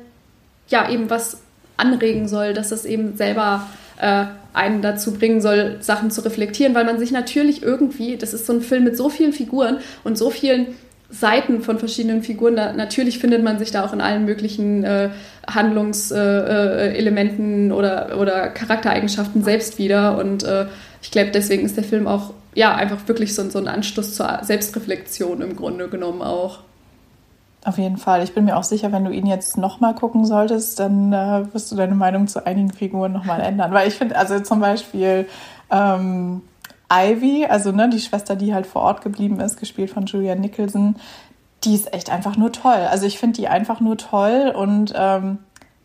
ja, 0.69 0.89
eben 0.89 1.11
was 1.11 1.43
anregen 1.77 2.29
soll, 2.29 2.55
dass 2.55 2.69
das 2.69 2.85
eben 2.85 3.17
selber 3.17 3.67
äh, 4.01 4.25
einen 4.53 4.83
dazu 4.83 5.13
bringen 5.13 5.41
soll, 5.41 5.79
Sachen 5.81 6.11
zu 6.11 6.21
reflektieren, 6.21 6.75
weil 6.75 6.85
man 6.85 6.99
sich 6.99 7.11
natürlich 7.11 7.63
irgendwie, 7.63 8.17
das 8.17 8.35
ist 8.35 8.47
so 8.47 8.53
ein 8.53 8.61
Film 8.61 8.85
mit 8.85 8.97
so 8.97 9.09
vielen 9.09 9.33
Figuren 9.33 9.79
und 10.05 10.17
so 10.17 10.31
vielen 10.31 10.69
Seiten 11.11 11.63
von 11.63 11.79
verschiedenen 11.79 12.23
Figuren. 12.23 12.57
Da, 12.57 12.73
natürlich 12.73 13.19
findet 13.19 13.43
man 13.43 13.59
sich 13.59 13.71
da 13.71 13.85
auch 13.85 13.93
in 13.93 14.01
allen 14.01 14.25
möglichen 14.25 14.85
äh, 14.85 15.11
Handlungselementen 15.47 17.71
äh, 17.71 17.73
äh 17.73 17.77
oder, 17.77 18.19
oder 18.19 18.49
Charaktereigenschaften 18.49 19.45
selbst 19.45 19.79
wieder. 19.79 20.19
Und 20.19 20.45
äh, 20.45 20.67
ich 21.05 21.11
glaube, 21.11 21.31
deswegen 21.33 21.67
ist 21.67 21.77
der 21.77 21.85
Film 21.85 22.07
auch 22.07 22.33
ja 22.55 22.75
einfach 22.75 23.07
wirklich 23.07 23.35
so, 23.35 23.49
so 23.51 23.59
ein 23.59 23.69
Anstoß 23.69 24.15
zur 24.15 24.39
Selbstreflexion 24.41 25.43
im 25.43 25.55
Grunde 25.55 25.89
genommen 25.89 26.23
auch. 26.23 26.61
Auf 27.63 27.77
jeden 27.77 27.99
Fall. 27.99 28.25
Ich 28.25 28.33
bin 28.33 28.47
mir 28.47 28.57
auch 28.57 28.65
sicher, 28.65 28.91
wenn 28.91 29.05
du 29.05 29.11
ihn 29.11 29.27
jetzt 29.27 29.59
nochmal 29.59 29.95
gucken 29.95 30.25
solltest, 30.25 30.81
dann 30.81 31.13
äh, 31.13 31.45
wirst 31.53 31.71
du 31.71 31.77
deine 31.77 31.95
Meinung 31.95 32.27
zu 32.27 32.47
einigen 32.47 32.73
Figuren 32.73 33.13
nochmal 33.13 33.43
ändern. 33.43 33.73
Weil 33.73 33.87
ich 33.87 33.95
finde, 33.95 34.17
also 34.17 34.41
zum 34.41 34.61
Beispiel 34.61 35.29
ähm, 35.71 36.41
Ivy, 36.91 37.47
also 37.51 37.71
ne, 37.71 37.91
die 37.91 38.01
Schwester, 38.01 38.35
die 38.35 38.55
halt 38.55 38.67
vor 38.67 38.81
Ort 38.81 39.03
geblieben 39.03 39.41
ist, 39.41 39.59
gespielt 39.59 39.91
von 39.91 40.07
Julia 40.07 40.35
Nicholson, 40.37 40.97
die 41.65 41.75
ist 41.75 41.93
echt 41.93 42.09
einfach 42.09 42.39
nur 42.39 42.51
toll. 42.51 42.89
Also 42.91 43.05
ich 43.05 43.19
finde 43.19 43.37
die 43.37 43.49
einfach 43.49 43.81
nur 43.81 43.99
toll 43.99 44.55
und 44.57 44.95
ähm, 44.97 45.39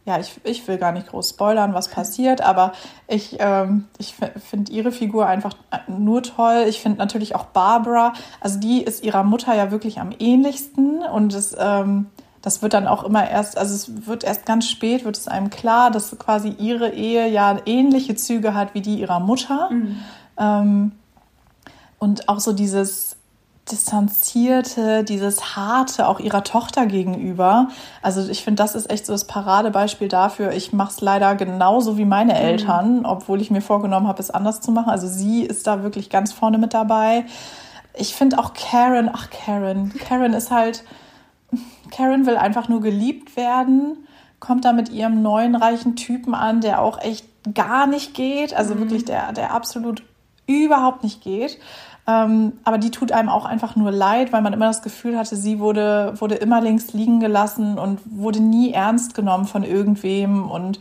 ja, 0.06 0.20
ich, 0.20 0.40
ich 0.44 0.68
will 0.68 0.78
gar 0.78 0.92
nicht 0.92 1.08
groß 1.08 1.30
spoilern, 1.30 1.74
was 1.74 1.90
passiert, 1.90 2.42
aber 2.42 2.72
ich, 3.08 3.38
ähm, 3.40 3.88
ich 3.98 4.16
finde 4.16 4.72
ihre 4.72 4.92
Figur 4.92 5.28
einfach 5.28 5.54
nur 5.88 6.24
toll. 6.24 6.66
Ich 6.68 6.82
finde 6.82 6.98
natürlich 6.98 7.36
auch 7.36 7.46
Barbara, 7.46 8.14
also 8.42 8.60
die 8.60 8.82
ist 8.82 9.04
ihrer 9.04 9.24
Mutter 9.24 9.54
ja 9.56 9.72
wirklich 9.72 10.00
am 10.00 10.12
ähnlichsten 10.18 11.04
und 11.04 11.34
es, 11.34 11.56
ähm, 11.60 12.08
das 12.42 12.62
wird 12.62 12.74
dann 12.74 12.88
auch 12.88 13.04
immer 13.04 13.30
erst, 13.30 13.58
also 13.58 13.76
es 13.76 14.08
wird 14.08 14.24
erst 14.24 14.46
ganz 14.46 14.68
spät, 14.68 15.06
wird 15.06 15.18
es 15.18 15.28
einem 15.28 15.50
klar, 15.50 15.92
dass 15.92 16.18
quasi 16.18 16.56
ihre 16.58 16.90
Ehe 16.90 17.28
ja 17.28 17.58
ähnliche 17.66 18.16
Züge 18.16 18.54
hat 18.54 18.74
wie 18.74 18.82
die 18.82 19.00
ihrer 19.00 19.20
Mutter. 19.20 19.70
Mhm. 19.70 19.98
Ähm, 20.38 20.92
und 22.00 22.30
auch 22.30 22.40
so 22.40 22.54
dieses 22.54 23.18
distanzierte, 23.72 25.04
dieses 25.04 25.56
harte 25.56 26.08
auch 26.08 26.20
ihrer 26.20 26.44
Tochter 26.44 26.86
gegenüber. 26.86 27.70
Also 28.02 28.28
ich 28.30 28.44
finde, 28.44 28.62
das 28.62 28.76
ist 28.76 28.90
echt 28.90 29.06
so 29.06 29.14
das 29.14 29.26
Paradebeispiel 29.26 30.08
dafür. 30.08 30.52
Ich 30.52 30.74
mache 30.74 30.92
es 30.92 31.02
leider 31.02 31.36
genauso 31.36 31.98
wie 31.98 32.06
meine 32.06 32.34
mhm. 32.34 32.40
Eltern, 32.40 33.06
obwohl 33.06 33.42
ich 33.42 33.52
mir 33.52 33.62
vorgenommen 33.62 34.08
habe, 34.08 34.22
es 34.22 34.32
anders 34.32 34.62
zu 34.62 34.72
machen. 34.72 34.90
Also 34.90 35.08
sie 35.08 35.44
ist 35.44 35.68
da 35.68 35.84
wirklich 35.84 36.10
ganz 36.10 36.34
vorne 36.34 36.58
mit 36.58 36.74
dabei. 36.74 37.26
Ich 37.94 38.16
finde 38.16 38.40
auch 38.40 38.54
Karen, 38.54 39.10
ach 39.12 39.30
Karen, 39.30 39.94
Karen 39.98 40.34
ist 40.34 40.52
halt, 40.52 40.84
Karen 41.92 42.26
will 42.26 42.38
einfach 42.38 42.70
nur 42.70 42.82
geliebt 42.82 43.36
werden, 43.36 44.08
kommt 44.40 44.66
da 44.66 44.74
mit 44.74 44.90
ihrem 44.90 45.22
neuen 45.22 45.56
reichen 45.56 45.96
Typen 45.96 46.34
an, 46.34 46.62
der 46.62 46.82
auch 46.82 47.02
echt 47.02 47.26
gar 47.54 47.88
nicht 47.88 48.14
geht. 48.14 48.54
Also 48.54 48.76
mhm. 48.76 48.80
wirklich 48.80 49.06
der, 49.06 49.34
der 49.34 49.54
absolut 49.54 50.04
überhaupt 50.50 51.04
nicht 51.04 51.22
geht. 51.22 51.60
Ähm, 52.10 52.54
aber 52.64 52.80
die 52.80 52.90
tut 52.90 53.12
einem 53.12 53.30
auch 53.30 53.46
einfach 53.46 53.76
nur 53.76 53.92
leid, 53.92 54.34
weil 54.34 54.42
man 54.42 54.54
immer 54.54 54.68
das 54.68 54.82
Gefühl 54.82 55.18
hatte, 55.18 55.36
sie 55.36 55.60
wurde, 55.60 56.14
wurde 56.18 56.36
immer 56.36 56.60
links 56.60 56.94
liegen 56.94 57.20
gelassen 57.20 57.78
und 57.78 58.00
wurde 58.10 58.40
nie 58.40 58.72
ernst 58.72 59.14
genommen 59.14 59.46
von 59.46 59.64
irgendwem. 59.64 60.50
Und 60.50 60.80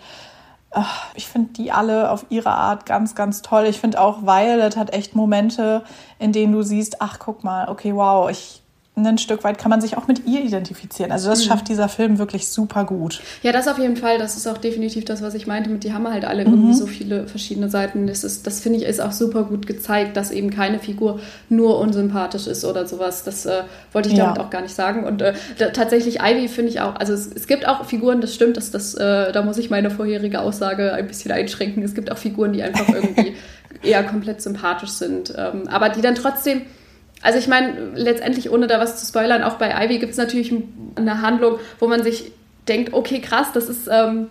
ach, 0.70 1.06
ich 1.14 1.26
finde 1.26 1.52
die 1.52 1.70
alle 1.70 2.10
auf 2.10 2.26
ihre 2.30 2.50
Art 2.50 2.86
ganz, 2.86 3.14
ganz 3.14 3.42
toll. 3.42 3.66
Ich 3.66 3.78
finde 3.78 4.00
auch 4.00 4.22
Violet 4.22 4.76
hat 4.76 4.94
echt 4.94 5.14
Momente, 5.16 5.84
in 6.18 6.32
denen 6.32 6.52
du 6.52 6.62
siehst, 6.62 7.02
ach 7.02 7.18
guck 7.18 7.44
mal, 7.44 7.68
okay, 7.68 7.94
wow, 7.94 8.30
ich 8.30 8.62
ein 9.06 9.18
Stück 9.18 9.44
weit 9.44 9.58
kann 9.58 9.70
man 9.70 9.80
sich 9.80 9.96
auch 9.96 10.06
mit 10.06 10.26
ihr 10.26 10.40
identifizieren. 10.40 11.12
Also 11.12 11.28
das 11.28 11.44
mhm. 11.44 11.48
schafft 11.48 11.68
dieser 11.68 11.88
Film 11.88 12.18
wirklich 12.18 12.48
super 12.48 12.84
gut. 12.84 13.20
Ja, 13.42 13.52
das 13.52 13.68
auf 13.68 13.78
jeden 13.78 13.96
Fall. 13.96 14.18
Das 14.18 14.36
ist 14.36 14.46
auch 14.46 14.58
definitiv 14.58 15.04
das, 15.04 15.22
was 15.22 15.34
ich 15.34 15.46
meinte. 15.46 15.70
Mit 15.70 15.84
die 15.84 15.92
haben 15.92 16.08
halt 16.08 16.24
alle 16.24 16.44
mhm. 16.44 16.52
irgendwie 16.52 16.74
so 16.74 16.86
viele 16.86 17.26
verschiedene 17.26 17.68
Seiten. 17.68 18.06
Das 18.06 18.24
ist, 18.24 18.46
das 18.46 18.60
finde 18.60 18.78
ich, 18.78 18.84
ist 18.84 19.00
auch 19.00 19.12
super 19.12 19.44
gut 19.44 19.66
gezeigt, 19.66 20.16
dass 20.16 20.30
eben 20.30 20.50
keine 20.50 20.78
Figur 20.78 21.20
nur 21.48 21.78
unsympathisch 21.78 22.46
ist 22.46 22.64
oder 22.64 22.86
sowas. 22.86 23.24
Das 23.24 23.46
äh, 23.46 23.62
wollte 23.92 24.08
ich 24.08 24.16
damit 24.16 24.36
ja. 24.36 24.42
auch 24.42 24.50
gar 24.50 24.62
nicht 24.62 24.74
sagen. 24.74 25.04
Und 25.04 25.22
äh, 25.22 25.34
da, 25.58 25.70
tatsächlich 25.70 26.20
Ivy 26.20 26.48
finde 26.48 26.70
ich 26.70 26.80
auch. 26.80 26.96
Also 26.96 27.12
es, 27.12 27.26
es, 27.26 27.46
gibt 27.46 27.66
auch 27.66 27.84
Figuren. 27.84 28.20
Das 28.20 28.34
stimmt. 28.34 28.56
Dass 28.56 28.70
das, 28.70 28.94
äh, 28.94 29.32
da 29.32 29.42
muss 29.42 29.58
ich 29.58 29.70
meine 29.70 29.90
vorherige 29.90 30.40
Aussage 30.40 30.92
ein 30.92 31.06
bisschen 31.06 31.32
einschränken. 31.32 31.82
Es 31.82 31.94
gibt 31.94 32.10
auch 32.10 32.18
Figuren, 32.18 32.52
die 32.52 32.62
einfach 32.62 32.88
irgendwie 32.94 33.34
eher 33.82 34.02
komplett 34.02 34.42
sympathisch 34.42 34.90
sind, 34.90 35.32
ähm, 35.36 35.68
aber 35.68 35.88
die 35.88 36.00
dann 36.00 36.14
trotzdem 36.14 36.62
also 37.22 37.38
ich 37.38 37.48
meine, 37.48 37.92
letztendlich, 37.94 38.50
ohne 38.50 38.66
da 38.66 38.78
was 38.78 38.98
zu 39.00 39.06
spoilern, 39.06 39.42
auch 39.42 39.54
bei 39.54 39.70
Ivy 39.84 39.98
gibt 39.98 40.12
es 40.12 40.18
natürlich 40.18 40.52
eine 40.94 41.20
Handlung, 41.22 41.58
wo 41.80 41.88
man 41.88 42.02
sich 42.02 42.32
denkt, 42.68 42.92
okay, 42.92 43.20
krass, 43.20 43.48
das 43.52 43.68
ist, 43.68 43.88
ähm, 43.90 44.28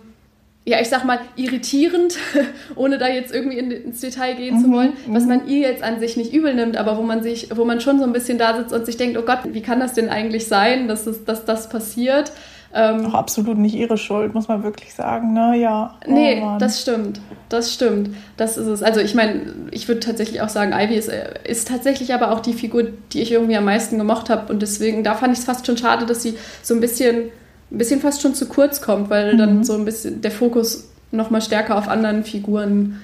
ja, 0.64 0.80
ich 0.80 0.88
sag 0.88 1.04
mal, 1.04 1.18
irritierend, 1.36 2.16
ohne 2.76 2.98
da 2.98 3.08
jetzt 3.08 3.34
irgendwie 3.34 3.58
in, 3.58 3.70
ins 3.70 4.00
Detail 4.00 4.34
gehen 4.34 4.56
mhm, 4.56 4.64
zu 4.64 4.70
wollen, 4.70 4.92
was 5.06 5.24
mhm. 5.24 5.28
man 5.28 5.48
ihr 5.48 5.60
jetzt 5.60 5.82
an 5.82 6.00
sich 6.00 6.16
nicht 6.16 6.32
übel 6.32 6.54
nimmt, 6.54 6.76
aber 6.76 6.96
wo 6.96 7.02
man 7.02 7.22
sich, 7.22 7.48
wo 7.56 7.64
man 7.64 7.80
schon 7.80 7.98
so 7.98 8.04
ein 8.04 8.12
bisschen 8.12 8.38
da 8.38 8.56
sitzt 8.56 8.72
und 8.72 8.86
sich 8.86 8.96
denkt, 8.96 9.18
oh 9.18 9.22
Gott, 9.22 9.40
wie 9.52 9.62
kann 9.62 9.80
das 9.80 9.94
denn 9.94 10.08
eigentlich 10.08 10.46
sein, 10.46 10.88
dass, 10.88 11.06
es, 11.06 11.24
dass 11.24 11.44
das 11.44 11.68
passiert? 11.68 12.32
Ähm, 12.74 13.06
Auch 13.06 13.14
absolut 13.14 13.56
nicht 13.56 13.74
ihre 13.74 13.96
Schuld, 13.96 14.34
muss 14.34 14.48
man 14.48 14.62
wirklich 14.62 14.92
sagen, 14.92 15.32
ne? 15.32 15.56
Ja. 15.56 15.96
Oh, 16.06 16.12
nee, 16.12 16.40
Mann. 16.40 16.58
das 16.58 16.82
stimmt. 16.82 17.20
Das 17.48 17.72
stimmt. 17.72 18.10
Das 18.36 18.58
ist 18.58 18.66
es. 18.66 18.82
Also 18.82 19.00
ich 19.00 19.14
meine, 19.14 19.54
ich 19.70 19.88
würde 19.88 20.00
tatsächlich 20.00 20.42
auch 20.42 20.50
sagen, 20.50 20.72
Ivy 20.72 20.94
ist, 20.94 21.10
ist 21.44 21.68
tatsächlich 21.68 22.12
aber 22.12 22.30
auch 22.30 22.40
die 22.40 22.52
Figur, 22.52 22.84
die 23.12 23.22
ich 23.22 23.32
irgendwie 23.32 23.56
am 23.56 23.64
meisten 23.64 23.96
gemocht 23.96 24.28
habe. 24.28 24.52
Und 24.52 24.60
deswegen, 24.60 25.02
da 25.02 25.14
fand 25.14 25.32
ich 25.32 25.38
es 25.38 25.44
fast 25.46 25.66
schon 25.66 25.78
schade, 25.78 26.04
dass 26.04 26.22
sie 26.22 26.36
so 26.62 26.74
ein 26.74 26.80
bisschen, 26.80 27.30
ein 27.70 27.78
bisschen 27.78 28.00
fast 28.00 28.20
schon 28.20 28.34
zu 28.34 28.46
kurz 28.46 28.82
kommt, 28.82 29.08
weil 29.08 29.34
mhm. 29.34 29.38
dann 29.38 29.64
so 29.64 29.74
ein 29.74 29.86
bisschen 29.86 30.20
der 30.20 30.30
Fokus 30.30 30.90
nochmal 31.10 31.40
stärker 31.40 31.78
auf 31.78 31.88
anderen 31.88 32.22
Figuren 32.22 33.00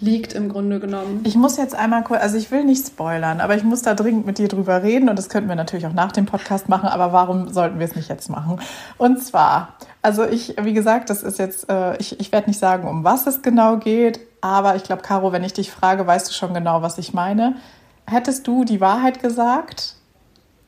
liegt 0.00 0.32
im 0.32 0.48
Grunde 0.48 0.80
genommen. 0.80 1.20
Ich 1.24 1.34
muss 1.34 1.56
jetzt 1.56 1.74
einmal 1.74 2.04
kurz, 2.04 2.22
also 2.22 2.36
ich 2.36 2.50
will 2.50 2.64
nicht 2.64 2.86
spoilern, 2.86 3.40
aber 3.40 3.56
ich 3.56 3.64
muss 3.64 3.82
da 3.82 3.94
dringend 3.94 4.26
mit 4.26 4.38
dir 4.38 4.48
drüber 4.48 4.82
reden 4.82 5.08
und 5.08 5.16
das 5.16 5.28
könnten 5.28 5.48
wir 5.48 5.56
natürlich 5.56 5.86
auch 5.86 5.92
nach 5.92 6.12
dem 6.12 6.26
Podcast 6.26 6.68
machen, 6.68 6.88
aber 6.88 7.12
warum 7.12 7.52
sollten 7.52 7.78
wir 7.78 7.86
es 7.86 7.96
nicht 7.96 8.08
jetzt 8.08 8.30
machen? 8.30 8.60
Und 8.96 9.22
zwar, 9.22 9.74
also 10.02 10.24
ich, 10.24 10.54
wie 10.60 10.72
gesagt, 10.72 11.10
das 11.10 11.22
ist 11.22 11.38
jetzt, 11.38 11.68
äh, 11.68 11.96
ich, 11.96 12.20
ich 12.20 12.30
werde 12.32 12.48
nicht 12.48 12.60
sagen, 12.60 12.88
um 12.88 13.04
was 13.04 13.26
es 13.26 13.42
genau 13.42 13.78
geht, 13.78 14.20
aber 14.40 14.76
ich 14.76 14.84
glaube, 14.84 15.02
Caro, 15.02 15.32
wenn 15.32 15.42
ich 15.42 15.52
dich 15.52 15.70
frage, 15.70 16.06
weißt 16.06 16.28
du 16.28 16.32
schon 16.32 16.54
genau, 16.54 16.82
was 16.82 16.98
ich 16.98 17.12
meine. 17.12 17.56
Hättest 18.06 18.46
du 18.46 18.64
die 18.64 18.80
Wahrheit 18.80 19.20
gesagt 19.20 19.94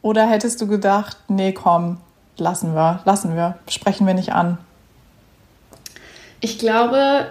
oder 0.02 0.26
hättest 0.26 0.60
du 0.60 0.66
gedacht, 0.66 1.16
nee, 1.28 1.52
komm, 1.52 1.98
lassen 2.36 2.74
wir, 2.74 3.00
lassen 3.04 3.36
wir, 3.36 3.58
sprechen 3.68 4.06
wir 4.06 4.14
nicht 4.14 4.32
an? 4.32 4.58
Ich 6.40 6.58
glaube, 6.58 7.26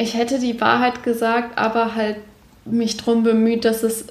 ich 0.00 0.14
hätte 0.14 0.38
die 0.38 0.60
Wahrheit 0.60 1.02
gesagt, 1.02 1.58
aber 1.58 1.94
halt 1.94 2.16
mich 2.64 2.96
darum 2.96 3.22
bemüht, 3.22 3.64
dass 3.64 3.82
es 3.82 4.06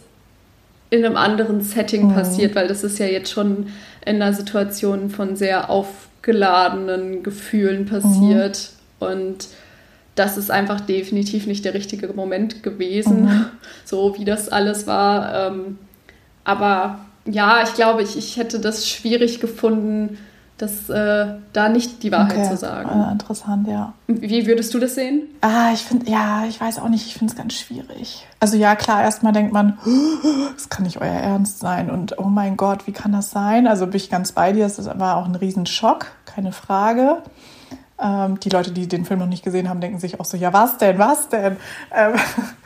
in 0.92 1.04
einem 1.04 1.18
anderen 1.18 1.62
Setting 1.62 2.10
mhm. 2.10 2.14
passiert, 2.14 2.56
weil 2.56 2.68
das 2.68 2.84
ist 2.84 3.00
ja 3.00 3.08
jetzt 3.08 3.32
schon 3.32 3.68
in 4.06 4.22
einer 4.22 4.34
Situation 4.34 5.10
von 5.10 5.36
sehr 5.36 5.70
aufgeladenen 5.70 7.24
Gefühlen 7.24 7.86
passiert 7.86 8.72
mhm. 9.00 9.08
und 9.08 9.48
das 10.16 10.38
ist 10.38 10.52
einfach 10.52 10.82
definitiv 10.82 11.48
nicht 11.48 11.66
der 11.66 11.74
richtige 11.74 12.08
Moment 12.14 12.62
gewesen, 12.62 13.24
mhm. 13.24 13.46
so 13.86 14.16
wie 14.18 14.26
das 14.26 14.50
alles 14.50 14.86
war. 14.86 15.52
Ähm, 15.52 15.78
aber 16.44 17.00
ja, 17.26 17.64
ich 17.64 17.74
glaube, 17.74 18.04
ich, 18.04 18.18
ich 18.18 18.38
hätte 18.38 18.60
das 18.60 18.88
schwierig 18.88 19.40
gefunden, 19.40 20.18
das 20.60 20.90
äh, 20.90 21.36
da 21.54 21.70
nicht 21.70 22.04
die 22.04 22.12
Wahrheit 22.12 22.38
okay. 22.38 22.50
zu 22.50 22.58
sagen. 22.58 22.90
Ah, 22.90 23.12
interessant, 23.12 23.68
ja. 23.68 23.94
Wie 24.08 24.46
würdest 24.46 24.74
du 24.74 24.80
das 24.80 24.96
sehen? 24.96 25.24
Ah, 25.42 25.72
ich 25.74 25.82
finde, 25.82 26.12
ja, 26.12 26.44
ich 26.48 26.60
weiß 26.60 26.80
auch 26.80 26.90
nicht, 26.90 27.08
ich 27.08 27.14
finde 27.14 27.32
es 27.32 27.38
ganz 27.38 27.54
schwierig. 27.54 28.28
Also 28.42 28.58
ja, 28.58 28.76
klar, 28.76 29.02
erstmal 29.02 29.32
denkt 29.32 29.54
man, 29.54 29.78
das 30.54 30.68
kann 30.70 30.84
nicht 30.84 31.00
euer 31.00 31.08
Ernst 31.08 31.60
sein 31.60 31.90
und 31.90 32.20
oh 32.20 32.26
mein 32.26 32.58
Gott, 32.58 32.88
wie 32.88 32.92
kann 32.92 33.14
das 33.14 33.32
sein? 33.32 33.68
Also 33.68 33.88
bin 33.88 33.96
ich 33.96 34.10
ganz 34.10 34.34
bei 34.34 34.52
dir, 34.52 34.66
das 34.66 34.86
war 35.00 35.16
auch 35.16 35.26
ein 35.26 35.36
Riesenschock, 35.36 36.08
keine 36.26 36.52
Frage. 36.52 37.24
Ähm, 38.02 38.40
die 38.40 38.50
Leute, 38.50 38.72
die 38.72 38.88
den 38.88 39.06
Film 39.06 39.20
noch 39.20 39.28
nicht 39.28 39.44
gesehen 39.44 39.70
haben, 39.70 39.82
denken 39.82 40.00
sich 40.00 40.20
auch 40.20 40.26
so, 40.26 40.38
ja, 40.38 40.54
was 40.54 40.78
denn, 40.78 41.00
was 41.00 41.30
denn? 41.30 41.58
Ähm, 41.94 42.14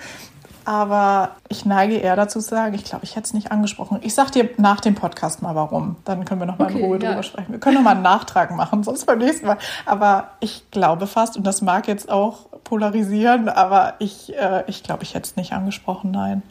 aber 0.66 1.32
ich 1.50 1.66
neige 1.66 1.96
eher 1.96 2.16
dazu 2.16 2.40
zu 2.40 2.50
sagen, 2.50 2.74
ich 2.74 2.84
glaube, 2.84 3.04
ich 3.04 3.16
hätte 3.16 3.26
es 3.26 3.34
nicht 3.34 3.52
angesprochen. 3.52 4.00
Ich 4.02 4.14
sag 4.14 4.32
dir 4.32 4.50
nach 4.58 4.80
dem 4.80 4.96
Podcast 4.96 5.42
mal 5.42 5.56
warum. 5.56 5.98
Dann 6.06 6.26
können 6.26 6.42
wir 6.42 6.46
noch 6.46 6.58
mal 6.58 6.66
okay, 6.66 6.80
in 6.80 6.86
Ruhe 6.86 7.00
ja. 7.00 7.10
drüber 7.10 7.24
sprechen. 7.24 7.52
Wir 7.52 7.60
können 7.60 7.76
noch 7.76 7.84
mal 7.84 7.92
einen 7.92 8.02
Nachtrag 8.02 8.52
machen, 8.52 8.84
sonst 8.84 9.06
beim 9.06 9.20
nächsten 9.20 9.48
Mal. 9.48 9.58
Aber 9.86 10.30
ich 10.40 10.70
glaube 10.72 11.08
fast, 11.08 11.38
und 11.38 11.46
das 11.46 11.62
mag 11.62 11.88
jetzt 11.88 12.10
auch 12.10 12.48
polarisieren, 12.64 13.50
aber 13.50 13.96
ich, 14.00 14.36
äh, 14.36 14.64
ich 14.68 14.84
glaube, 14.84 15.04
ich 15.04 15.14
hätte 15.14 15.30
es 15.30 15.36
nicht 15.36 15.54
angesprochen, 15.54 16.12
nein. 16.12 16.42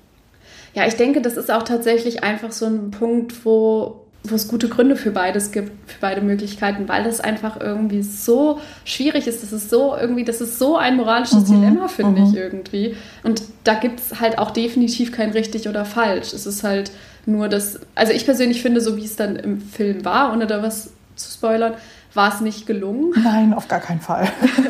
Ja, 0.74 0.86
ich 0.86 0.96
denke, 0.96 1.20
das 1.20 1.36
ist 1.36 1.50
auch 1.50 1.62
tatsächlich 1.62 2.22
einfach 2.22 2.52
so 2.52 2.66
ein 2.66 2.90
Punkt, 2.90 3.44
wo 3.44 4.01
wo 4.24 4.36
es 4.36 4.46
gute 4.46 4.68
Gründe 4.68 4.94
für 4.94 5.10
beides 5.10 5.50
gibt, 5.50 5.72
für 5.90 5.98
beide 6.00 6.20
Möglichkeiten, 6.20 6.88
weil 6.88 7.02
das 7.02 7.20
einfach 7.20 7.60
irgendwie 7.60 8.02
so 8.02 8.60
schwierig 8.84 9.26
ist. 9.26 9.42
Das 9.42 9.52
ist 9.52 9.68
so 9.68 9.96
irgendwie, 9.96 10.24
das 10.24 10.40
ist 10.40 10.58
so 10.58 10.76
ein 10.76 10.96
moralisches 10.96 11.48
mhm. 11.48 11.54
Dilemma, 11.54 11.88
finde 11.88 12.20
mhm. 12.20 12.28
ich 12.28 12.36
irgendwie. 12.36 12.96
Und 13.24 13.42
da 13.64 13.74
gibt 13.74 13.98
es 13.98 14.20
halt 14.20 14.38
auch 14.38 14.52
definitiv 14.52 15.10
kein 15.10 15.30
richtig 15.30 15.68
oder 15.68 15.84
falsch. 15.84 16.32
Es 16.32 16.46
ist 16.46 16.62
halt 16.62 16.92
nur 17.26 17.48
das, 17.48 17.80
also 17.94 18.12
ich 18.12 18.24
persönlich 18.24 18.62
finde, 18.62 18.80
so 18.80 18.96
wie 18.96 19.04
es 19.04 19.16
dann 19.16 19.36
im 19.36 19.60
Film 19.60 20.04
war, 20.04 20.32
ohne 20.32 20.46
da 20.46 20.62
was 20.62 20.92
zu 21.16 21.32
spoilern, 21.32 21.74
war 22.14 22.32
es 22.32 22.40
nicht 22.40 22.66
gelungen. 22.66 23.12
Nein, 23.22 23.52
auf 23.54 23.66
gar 23.66 23.80
keinen 23.80 24.00
Fall. 24.00 24.28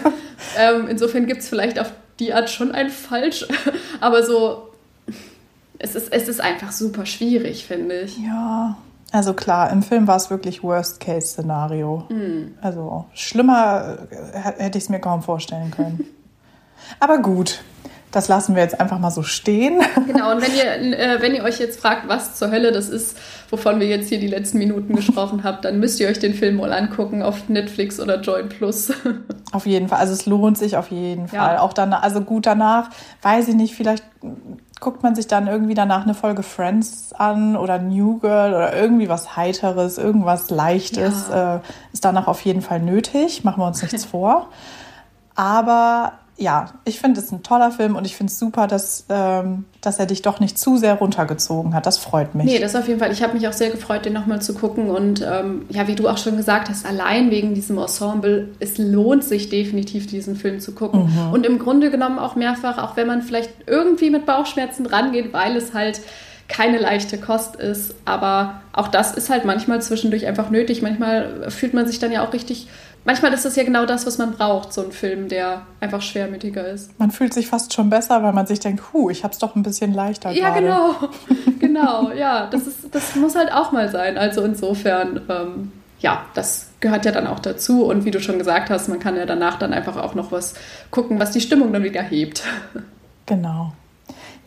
ähm, 0.58 0.88
insofern 0.88 1.26
gibt 1.26 1.42
es 1.42 1.48
vielleicht 1.48 1.78
auf 1.78 1.92
die 2.18 2.32
Art 2.32 2.48
schon 2.48 2.72
ein 2.72 2.88
Falsch, 2.88 3.46
aber 4.00 4.24
so, 4.24 4.70
es 5.78 5.94
ist, 5.94 6.12
es 6.12 6.28
ist 6.28 6.40
einfach 6.40 6.72
super 6.72 7.04
schwierig, 7.04 7.66
finde 7.66 8.00
ich. 8.00 8.16
Ja, 8.18 8.76
also 9.12 9.34
klar, 9.34 9.70
im 9.70 9.82
Film 9.82 10.06
war 10.06 10.16
es 10.16 10.30
wirklich 10.30 10.62
Worst-Case-Szenario. 10.62 12.06
Mm. 12.08 12.54
Also 12.60 13.04
schlimmer 13.12 13.98
äh, 14.10 14.38
hätte 14.58 14.78
ich 14.78 14.84
es 14.84 14.90
mir 14.90 15.00
kaum 15.00 15.22
vorstellen 15.22 15.70
können. 15.70 16.04
Aber 16.98 17.18
gut, 17.18 17.62
das 18.10 18.28
lassen 18.28 18.54
wir 18.54 18.62
jetzt 18.62 18.78
einfach 18.80 18.98
mal 18.98 19.10
so 19.10 19.22
stehen. 19.22 19.80
Genau, 20.06 20.32
und 20.32 20.42
wenn 20.42 20.54
ihr, 20.54 20.98
äh, 20.98 21.22
wenn 21.22 21.34
ihr 21.34 21.42
euch 21.42 21.58
jetzt 21.58 21.80
fragt, 21.80 22.08
was 22.08 22.36
zur 22.36 22.50
Hölle 22.50 22.72
das 22.72 22.88
ist, 22.88 23.16
wovon 23.50 23.80
wir 23.80 23.86
jetzt 23.86 24.08
hier 24.08 24.18
die 24.18 24.26
letzten 24.26 24.58
Minuten 24.58 24.94
gesprochen 24.94 25.44
haben, 25.44 25.58
dann 25.62 25.78
müsst 25.78 26.00
ihr 26.00 26.08
euch 26.08 26.18
den 26.18 26.34
Film 26.34 26.56
mal 26.56 26.72
angucken 26.72 27.22
auf 27.22 27.48
Netflix 27.48 28.00
oder 28.00 28.20
Join 28.20 28.48
Plus. 28.48 28.92
Auf 29.52 29.66
jeden 29.66 29.88
Fall, 29.88 29.98
also 29.98 30.12
es 30.14 30.24
lohnt 30.24 30.56
sich 30.56 30.78
auf 30.78 30.90
jeden 30.90 31.28
Fall. 31.28 31.54
Ja. 31.56 31.60
Auch 31.60 31.74
danach, 31.74 32.02
also 32.02 32.22
gut 32.22 32.46
danach, 32.46 32.88
weiß 33.20 33.48
ich 33.48 33.54
nicht, 33.54 33.74
vielleicht 33.74 34.02
guckt 34.82 35.02
man 35.02 35.14
sich 35.14 35.28
dann 35.28 35.46
irgendwie 35.46 35.74
danach 35.74 36.02
eine 36.02 36.12
Folge 36.12 36.42
Friends 36.42 37.12
an 37.12 37.56
oder 37.56 37.78
New 37.78 38.18
Girl 38.18 38.52
oder 38.52 38.76
irgendwie 38.76 39.08
was 39.08 39.36
Heiteres, 39.36 39.96
irgendwas 39.96 40.50
Leichtes. 40.50 41.28
Ja. 41.30 41.56
Äh, 41.56 41.60
ist 41.92 42.04
danach 42.04 42.26
auf 42.26 42.42
jeden 42.42 42.62
Fall 42.62 42.80
nötig, 42.80 43.44
machen 43.44 43.62
wir 43.62 43.66
uns 43.68 43.80
nichts 43.80 44.04
vor. 44.04 44.48
Aber 45.36 46.12
ja, 46.42 46.72
ich 46.84 46.98
finde 47.00 47.20
es 47.20 47.30
ein 47.30 47.42
toller 47.42 47.70
Film 47.70 47.94
und 47.94 48.04
ich 48.04 48.16
finde 48.16 48.30
es 48.30 48.38
super, 48.38 48.66
dass, 48.66 49.06
ähm, 49.08 49.64
dass 49.80 49.98
er 49.98 50.06
dich 50.06 50.22
doch 50.22 50.40
nicht 50.40 50.58
zu 50.58 50.76
sehr 50.76 50.94
runtergezogen 50.94 51.74
hat. 51.74 51.86
Das 51.86 51.98
freut 51.98 52.34
mich. 52.34 52.46
Nee, 52.46 52.58
das 52.58 52.74
auf 52.74 52.88
jeden 52.88 52.98
Fall. 52.98 53.12
Ich 53.12 53.22
habe 53.22 53.34
mich 53.34 53.46
auch 53.46 53.52
sehr 53.52 53.70
gefreut, 53.70 54.04
den 54.04 54.12
nochmal 54.12 54.42
zu 54.42 54.52
gucken. 54.54 54.90
Und 54.90 55.22
ähm, 55.22 55.66
ja, 55.70 55.86
wie 55.86 55.94
du 55.94 56.08
auch 56.08 56.18
schon 56.18 56.36
gesagt 56.36 56.68
hast, 56.68 56.84
allein 56.84 57.30
wegen 57.30 57.54
diesem 57.54 57.78
Ensemble, 57.78 58.48
es 58.58 58.76
lohnt 58.76 59.22
sich 59.22 59.48
definitiv, 59.48 60.08
diesen 60.08 60.34
Film 60.34 60.58
zu 60.58 60.72
gucken. 60.72 61.04
Mhm. 61.04 61.32
Und 61.32 61.46
im 61.46 61.58
Grunde 61.58 61.90
genommen 61.90 62.18
auch 62.18 62.34
mehrfach, 62.34 62.78
auch 62.78 62.96
wenn 62.96 63.06
man 63.06 63.22
vielleicht 63.22 63.50
irgendwie 63.66 64.10
mit 64.10 64.26
Bauchschmerzen 64.26 64.86
rangeht, 64.86 65.32
weil 65.32 65.56
es 65.56 65.72
halt 65.72 66.00
keine 66.48 66.78
leichte 66.78 67.18
Kost 67.18 67.56
ist. 67.56 67.94
Aber 68.04 68.62
auch 68.72 68.88
das 68.88 69.14
ist 69.14 69.30
halt 69.30 69.44
manchmal 69.44 69.80
zwischendurch 69.80 70.26
einfach 70.26 70.50
nötig. 70.50 70.82
Manchmal 70.82 71.50
fühlt 71.50 71.72
man 71.72 71.86
sich 71.86 72.00
dann 72.00 72.10
ja 72.10 72.26
auch 72.26 72.32
richtig 72.32 72.68
manchmal 73.04 73.32
ist 73.32 73.44
das 73.44 73.56
ja 73.56 73.64
genau 73.64 73.86
das, 73.86 74.06
was 74.06 74.18
man 74.18 74.32
braucht, 74.32 74.72
so 74.72 74.82
ein 74.84 74.92
Film, 74.92 75.28
der 75.28 75.62
einfach 75.80 76.02
schwermütiger 76.02 76.66
ist. 76.68 76.98
Man 76.98 77.10
fühlt 77.10 77.34
sich 77.34 77.46
fast 77.48 77.72
schon 77.74 77.90
besser, 77.90 78.22
weil 78.22 78.32
man 78.32 78.46
sich 78.46 78.60
denkt, 78.60 78.92
hu, 78.92 79.10
ich 79.10 79.24
hab's 79.24 79.38
doch 79.38 79.56
ein 79.56 79.62
bisschen 79.62 79.92
leichter 79.92 80.30
Ja, 80.32 80.50
gerade. 80.50 80.60
genau. 80.62 80.94
genau, 81.60 82.12
ja. 82.12 82.46
Das, 82.50 82.66
ist, 82.66 82.94
das 82.94 83.14
muss 83.16 83.34
halt 83.34 83.52
auch 83.52 83.72
mal 83.72 83.88
sein. 83.90 84.18
Also 84.18 84.42
insofern, 84.42 85.20
ähm, 85.28 85.72
ja, 86.00 86.24
das 86.34 86.68
gehört 86.80 87.04
ja 87.04 87.12
dann 87.12 87.26
auch 87.26 87.38
dazu. 87.40 87.84
Und 87.84 88.04
wie 88.04 88.10
du 88.10 88.20
schon 88.20 88.38
gesagt 88.38 88.70
hast, 88.70 88.88
man 88.88 88.98
kann 88.98 89.16
ja 89.16 89.26
danach 89.26 89.58
dann 89.58 89.72
einfach 89.72 89.96
auch 89.96 90.14
noch 90.14 90.32
was 90.32 90.54
gucken, 90.90 91.18
was 91.20 91.30
die 91.30 91.40
Stimmung 91.40 91.72
dann 91.72 91.84
wieder 91.84 92.02
hebt. 92.02 92.42
Genau. 93.26 93.72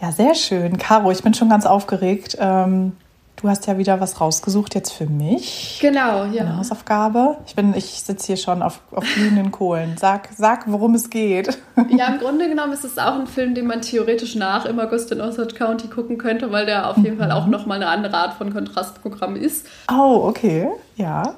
Ja, 0.02 0.12
sehr 0.12 0.36
schön. 0.36 0.78
Caro, 0.78 1.12
ich 1.12 1.24
bin 1.24 1.34
schon 1.34 1.50
ganz 1.50 1.66
aufgeregt. 1.66 2.38
Ähm, 2.40 2.92
Du 3.36 3.50
hast 3.50 3.68
ja 3.68 3.78
wieder 3.78 4.00
was 4.00 4.22
rausgesucht 4.22 4.76
jetzt 4.76 4.92
für 4.92 5.08
mich. 5.08 5.80
Genau, 5.82 6.24
ja. 6.26 6.44
Eine 6.44 6.58
Hausaufgabe. 6.58 7.38
Ich 7.46 7.56
bin, 7.56 7.74
ich 7.76 7.86
sitze 7.86 8.28
hier 8.28 8.38
schon 8.38 8.62
auf, 8.62 8.80
auf 8.92 9.04
glühenden 9.14 9.52
Kohlen. 9.52 9.98
Sag, 9.98 10.30
sag, 10.38 10.72
worum 10.72 10.96
es 10.96 11.10
geht. 11.10 11.58
Ja, 11.90 12.08
im 12.08 12.20
Grunde 12.20 12.48
genommen 12.48 12.72
ist 12.72 12.86
es 12.86 12.98
auch 12.98 13.20
ein 13.20 13.28
Film, 13.28 13.54
den 13.54 13.68
man 13.68 13.82
theoretisch 13.82 14.36
nach 14.36 14.66
im 14.66 14.80
August 14.80 15.12
in 15.12 15.20
Osage 15.20 15.54
County 15.56 15.88
gucken 15.88 16.18
könnte, 16.18 16.52
weil 16.52 16.66
der 16.66 16.90
auf 16.90 16.98
jeden 16.98 17.16
mhm. 17.16 17.20
Fall 17.20 17.32
auch 17.32 17.48
nochmal 17.48 17.82
eine 17.82 17.90
andere 17.90 18.16
Art 18.16 18.34
von 18.36 18.54
Kontrastprogramm 18.54 19.36
ist. 19.36 19.68
Oh, 19.92 20.22
okay. 20.24 20.70
Ja. 20.96 21.36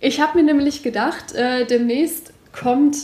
Ich 0.00 0.20
habe 0.20 0.38
mir 0.38 0.44
nämlich 0.44 0.82
gedacht, 0.82 1.34
äh, 1.34 1.64
demnächst 1.64 2.32
kommt 2.52 2.96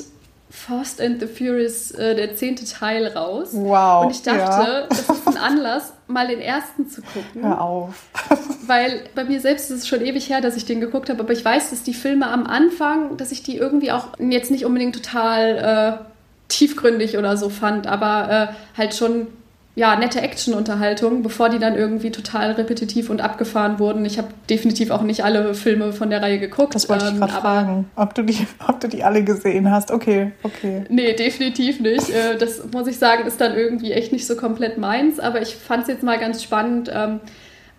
Fast 0.50 1.00
and 1.00 1.20
the 1.20 1.26
Furious, 1.26 1.92
äh, 1.92 2.14
der 2.16 2.35
zehnte 2.35 2.64
Teil 2.64 3.06
raus. 3.06 3.50
Wow. 3.52 4.04
Und 4.04 4.11
ich 4.11 4.22
dachte, 4.22 4.38
ja. 4.38 4.87
das 4.88 5.09
ist 5.09 5.28
ein 5.28 5.37
Anlass, 5.37 5.92
mal 6.11 6.27
den 6.27 6.40
ersten 6.40 6.88
zu 6.88 7.03
gucken. 7.03 7.42
Hör 7.42 7.61
auf. 7.61 8.07
weil 8.66 9.05
bei 9.14 9.25
mir 9.25 9.40
selbst 9.40 9.70
ist 9.70 9.79
es 9.79 9.88
schon 9.88 10.01
ewig 10.01 10.29
her, 10.29 10.40
dass 10.40 10.57
ich 10.57 10.64
den 10.64 10.81
geguckt 10.81 11.11
habe, 11.11 11.20
aber 11.20 11.33
ich 11.33 11.44
weiß, 11.44 11.70
dass 11.70 11.83
die 11.83 11.94
Filme 11.94 12.29
am 12.29 12.46
Anfang, 12.46 13.16
dass 13.16 13.33
ich 13.33 13.42
die 13.42 13.57
irgendwie 13.57 13.90
auch 13.92 14.09
jetzt 14.18 14.51
nicht 14.51 14.64
unbedingt 14.64 14.94
total 14.94 16.01
äh, 16.01 16.05
tiefgründig 16.49 17.16
oder 17.18 17.37
so 17.37 17.49
fand, 17.49 17.87
aber 17.87 18.51
äh, 18.51 18.79
halt 18.79 18.94
schon 18.94 19.29
ja, 19.76 19.94
nette 19.96 20.20
Action-Unterhaltung, 20.20 21.22
bevor 21.22 21.48
die 21.48 21.61
dann 21.61 21.76
irgendwie 21.76 22.11
total 22.11 22.52
repetitiv 22.52 23.09
und 23.09 23.20
abgefahren 23.20 23.78
wurden. 23.78 24.04
Ich 24.04 24.18
habe 24.18 24.28
definitiv 24.48 24.90
auch 24.90 25.02
nicht 25.02 25.22
alle 25.22 25.54
Filme 25.54 25.92
von 25.92 26.11
der 26.11 26.20
Reihe 26.22 26.40
geguckt. 26.40 26.74
Das 26.74 26.88
wollte 26.88 27.06
ich 27.06 27.18
gerade 27.18 27.33
ähm, 27.33 27.40
fragen, 27.40 27.90
ob 27.94 28.14
du, 28.14 28.22
die, 28.22 28.46
ob 28.68 28.80
du 28.80 28.88
die 28.88 29.04
alle 29.04 29.22
gesehen 29.22 29.70
hast. 29.70 29.92
Okay, 29.92 30.33
okay. 30.42 30.85
Nee, 30.88 31.14
definitiv 31.14 31.80
nicht. 31.80 32.11
Äh, 32.11 32.37
das 32.37 32.62
muss 32.72 32.88
ich 32.88 32.98
sagen, 32.98 33.26
ist 33.26 33.40
dann 33.40 33.54
irgendwie 33.54 33.92
echt 33.92 34.12
nicht 34.12 34.26
so 34.26 34.37
komplett 34.37 34.76
meins. 34.76 35.20
Aber 35.20 35.40
ich 35.40 35.54
fand 35.54 35.83
es 35.83 35.88
jetzt 35.88 36.02
mal 36.02 36.18
ganz 36.18 36.42
spannend, 36.42 36.90
ähm, 36.92 37.20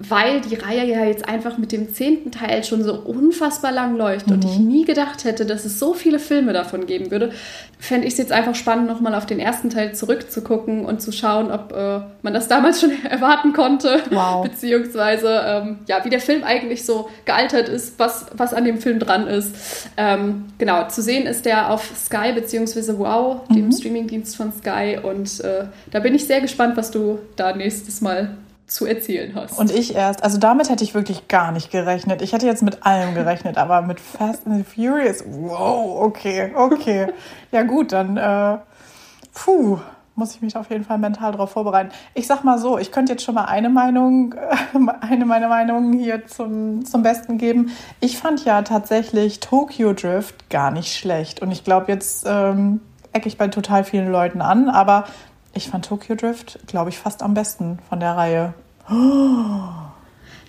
weil 0.09 0.41
die 0.41 0.55
Reihe 0.55 0.85
ja 0.85 1.05
jetzt 1.05 1.27
einfach 1.27 1.57
mit 1.57 1.71
dem 1.71 1.93
zehnten 1.93 2.31
Teil 2.31 2.63
schon 2.63 2.83
so 2.83 2.93
unfassbar 2.93 3.71
lang 3.71 3.95
läuft 3.97 4.27
mhm. 4.27 4.33
und 4.33 4.45
ich 4.45 4.57
nie 4.57 4.85
gedacht 4.85 5.23
hätte, 5.23 5.45
dass 5.45 5.65
es 5.65 5.79
so 5.79 5.93
viele 5.93 6.19
Filme 6.19 6.53
davon 6.53 6.85
geben 6.85 7.11
würde, 7.11 7.31
fände 7.79 8.07
ich 8.07 8.13
es 8.13 8.19
jetzt 8.19 8.31
einfach 8.31 8.55
spannend, 8.55 8.87
nochmal 8.87 9.15
auf 9.15 9.25
den 9.25 9.39
ersten 9.39 9.69
Teil 9.69 9.93
zurückzugucken 9.93 10.85
und 10.85 11.01
zu 11.01 11.11
schauen, 11.11 11.51
ob 11.51 11.73
äh, 11.73 12.01
man 12.21 12.33
das 12.33 12.47
damals 12.47 12.79
schon 12.81 12.91
erwarten 13.05 13.53
konnte, 13.53 14.01
wow. 14.11 14.43
beziehungsweise 14.43 15.41
ähm, 15.45 15.79
ja, 15.87 16.03
wie 16.05 16.09
der 16.09 16.21
Film 16.21 16.43
eigentlich 16.43 16.85
so 16.85 17.09
gealtert 17.25 17.69
ist, 17.69 17.99
was, 17.99 18.27
was 18.33 18.53
an 18.53 18.65
dem 18.65 18.79
Film 18.79 18.99
dran 18.99 19.27
ist. 19.27 19.89
Ähm, 19.97 20.45
genau, 20.57 20.87
zu 20.87 21.01
sehen 21.01 21.25
ist 21.25 21.45
der 21.45 21.71
auf 21.71 21.91
Sky 21.95 22.33
beziehungsweise 22.33 22.97
Wow, 22.97 23.41
mhm. 23.49 23.55
dem 23.55 23.71
Streamingdienst 23.71 24.35
von 24.35 24.53
Sky 24.53 24.99
und 25.01 25.39
äh, 25.41 25.65
da 25.91 25.99
bin 25.99 26.15
ich 26.15 26.25
sehr 26.25 26.41
gespannt, 26.41 26.77
was 26.77 26.91
du 26.91 27.19
da 27.35 27.55
nächstes 27.55 28.01
Mal 28.01 28.37
zu 28.71 28.85
erzählen 28.85 29.35
hast. 29.35 29.59
Und 29.59 29.69
ich 29.69 29.95
erst. 29.95 30.23
Also 30.23 30.37
damit 30.37 30.69
hätte 30.69 30.85
ich 30.85 30.93
wirklich 30.93 31.27
gar 31.27 31.51
nicht 31.51 31.71
gerechnet. 31.71 32.21
Ich 32.21 32.31
hätte 32.31 32.45
jetzt 32.45 32.63
mit 32.63 32.85
allem 32.85 33.13
gerechnet, 33.13 33.57
aber 33.57 33.81
mit 33.81 33.99
Fast 33.99 34.47
and 34.47 34.65
Furious, 34.65 35.25
wow, 35.27 36.01
okay, 36.01 36.53
okay. 36.55 37.07
Ja 37.51 37.63
gut, 37.63 37.91
dann, 37.91 38.15
äh, 38.15 38.59
puh, 39.33 39.77
muss 40.15 40.35
ich 40.35 40.41
mich 40.41 40.55
auf 40.55 40.69
jeden 40.69 40.85
Fall 40.85 40.99
mental 40.99 41.33
darauf 41.33 41.51
vorbereiten. 41.51 41.91
Ich 42.13 42.27
sag 42.27 42.45
mal 42.45 42.57
so, 42.59 42.77
ich 42.77 42.93
könnte 42.93 43.11
jetzt 43.11 43.25
schon 43.25 43.35
mal 43.35 43.43
eine 43.43 43.67
Meinung, 43.67 44.35
eine 45.01 45.25
meiner 45.25 45.49
Meinungen 45.49 45.91
hier 45.91 46.25
zum, 46.25 46.85
zum 46.85 47.03
Besten 47.03 47.37
geben. 47.37 47.71
Ich 47.99 48.17
fand 48.17 48.45
ja 48.45 48.61
tatsächlich 48.61 49.41
Tokyo 49.41 49.91
Drift 49.91 50.49
gar 50.49 50.71
nicht 50.71 50.95
schlecht. 50.95 51.41
Und 51.41 51.51
ich 51.51 51.65
glaube, 51.65 51.91
jetzt 51.91 52.25
ähm, 52.25 52.79
ecke 53.11 53.27
ich 53.27 53.37
bei 53.37 53.49
total 53.49 53.83
vielen 53.83 54.09
Leuten 54.09 54.41
an, 54.41 54.69
aber 54.69 55.03
ich 55.53 55.67
fand 55.67 55.85
Tokyo 55.85 56.15
Drift, 56.15 56.59
glaube 56.67 56.89
ich, 56.89 56.97
fast 56.97 57.21
am 57.21 57.33
besten 57.33 57.79
von 57.89 57.99
der 57.99 58.15
Reihe. 58.15 58.53
Oh. 58.89 59.81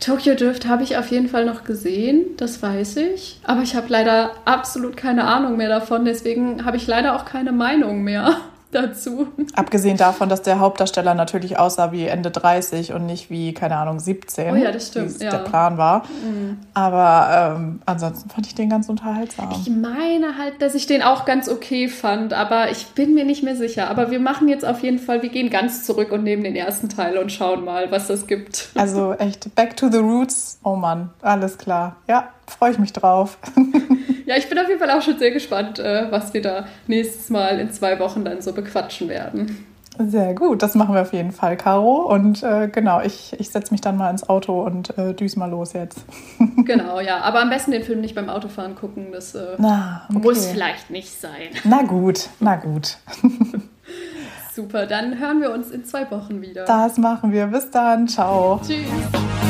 Tokyo 0.01 0.35
Drift 0.35 0.67
habe 0.67 0.83
ich 0.83 0.97
auf 0.97 1.11
jeden 1.13 1.29
Fall 1.29 1.45
noch 1.45 1.63
gesehen, 1.63 2.37
das 2.37 2.61
weiß 2.61 2.97
ich. 2.97 3.41
Aber 3.45 3.63
ich 3.63 3.77
habe 3.77 3.87
leider 3.89 4.33
absolut 4.45 4.97
keine 4.97 5.25
Ahnung 5.25 5.57
mehr 5.57 5.69
davon, 5.69 6.05
deswegen 6.05 6.65
habe 6.65 6.77
ich 6.77 6.87
leider 6.87 7.15
auch 7.15 7.25
keine 7.25 7.53
Meinung 7.53 8.03
mehr 8.03 8.37
dazu. 8.73 9.29
Abgesehen 9.55 9.97
davon, 9.97 10.29
dass 10.29 10.43
der 10.43 10.59
Hauptdarsteller 10.59 11.15
natürlich 11.15 11.59
aussah 11.59 11.93
wie 11.93 12.07
Ende 12.07 12.31
30 12.31 12.93
und 12.93 13.07
nicht 13.07 13.31
wie, 13.31 13.55
keine 13.55 13.77
Ahnung, 13.77 14.01
17. 14.01 14.53
Oh 14.53 14.57
ja, 14.57 14.73
das 14.73 14.89
stimmt. 14.89 15.21
Wie 15.21 15.25
ja. 15.25 15.31
der 15.31 15.39
Plan 15.39 15.79
war. 15.79 16.05
Mhm. 16.25 16.59
Aber 16.75 17.57
ähm, 17.57 17.83
ansonsten 17.87 18.31
fand 18.31 18.47
ich 18.47 18.55
den 18.55 18.71
ganz 18.71 18.89
unterhaltsam. 18.89 19.51
Ich 19.53 19.71
meine 19.71 20.39
halt, 20.39 20.61
dass 20.61 20.75
ich 20.75 20.87
den 20.87 21.03
auch 21.03 21.25
ganz 21.25 21.49
okay 21.49 21.89
fand, 21.89 22.33
aber 22.33 22.71
ich 22.71 22.89
bin 22.89 23.15
mir 23.15 23.25
nicht 23.25 23.43
mehr 23.43 23.57
sicher. 23.57 23.91
Aber 23.91 24.11
wir 24.11 24.21
machen 24.21 24.49
jetzt 24.49 24.65
auf 24.65 24.83
jeden 24.83 24.99
Fall, 24.99 25.23
wir 25.23 25.29
gehen 25.29 25.51
ganz 25.51 25.85
zurück 25.85 26.11
und 26.11 26.25
nehmen 26.25 26.43
den 26.43 26.57
ersten 26.57 26.89
Teil 26.89 27.19
und 27.19 27.31
schauen 27.31 27.65
mal, 27.65 27.91
was 27.91 28.09
das 28.09 28.27
gibt. 28.27 28.71
Also 28.75 29.13
echt, 29.13 29.55
back 29.55 29.77
to 29.77 29.89
the 29.91 29.99
roots. 29.99 30.59
Oh 30.65 30.77
Mann, 30.77 31.11
alles 31.21 31.59
klar. 31.59 31.97
Ja, 32.09 32.29
freue 32.53 32.73
ich 32.73 32.79
mich 32.79 32.93
drauf. 32.93 33.39
ja, 34.27 34.37
ich 34.37 34.49
bin 34.49 34.59
auf 34.59 34.69
jeden 34.69 34.81
Fall 34.81 34.91
auch 34.91 35.03
schon 35.03 35.19
sehr 35.19 35.31
gespannt, 35.31 35.79
äh, 35.79 36.07
was 36.11 36.33
wir 36.35 36.43
da 36.43 36.67
nächstes 36.87 37.31
Mal 37.31 37.59
in 37.59 37.71
zwei 37.71 37.99
Wochen 37.99 38.25
dann 38.25 38.41
so 38.41 38.53
bequatschen 38.53 39.09
werden. 39.09 39.67
Sehr 39.99 40.35
gut, 40.35 40.63
das 40.63 40.75
machen 40.75 40.95
wir 40.95 41.03
auf 41.03 41.13
jeden 41.13 41.33
Fall, 41.33 41.57
Caro. 41.57 42.11
Und 42.13 42.43
äh, 42.43 42.69
genau, 42.69 43.03
ich, 43.03 43.39
ich 43.39 43.51
setze 43.51 43.73
mich 43.73 43.83
dann 43.83 43.97
mal 43.99 44.11
ins 44.11 44.27
Auto 44.29 44.63
und 44.63 44.97
äh, 44.97 45.13
düse 45.13 45.39
mal 45.39 45.51
los 45.51 45.75
jetzt. 45.75 46.05
genau, 46.65 47.01
ja. 47.01 47.19
Aber 47.19 47.43
am 47.43 47.51
besten 47.51 47.73
den 47.73 47.83
Film 47.83 48.01
nicht 48.01 48.15
beim 48.15 48.31
Autofahren 48.31 48.75
gucken. 48.75 49.13
Das 49.13 49.35
äh, 49.35 49.57
na, 49.59 50.07
okay. 50.09 50.19
muss 50.19 50.47
vielleicht 50.47 50.91
nicht 50.91 51.21
sein. 51.21 51.51
Na 51.65 51.83
gut, 51.83 52.31
na 52.41 52.57
gut. 52.57 52.97
Super, 54.55 54.87
dann 54.87 55.19
hören 55.19 55.41
wir 55.41 55.53
uns 55.53 55.71
in 55.71 55.85
zwei 55.85 56.11
Wochen 56.11 56.41
wieder. 56.41 56.65
Das 56.65 56.99
machen 56.99 57.33
wir. 57.33 57.47
Bis 57.47 57.71
dann. 57.71 58.09
Ciao. 58.09 58.61
Tschüss. 58.67 59.42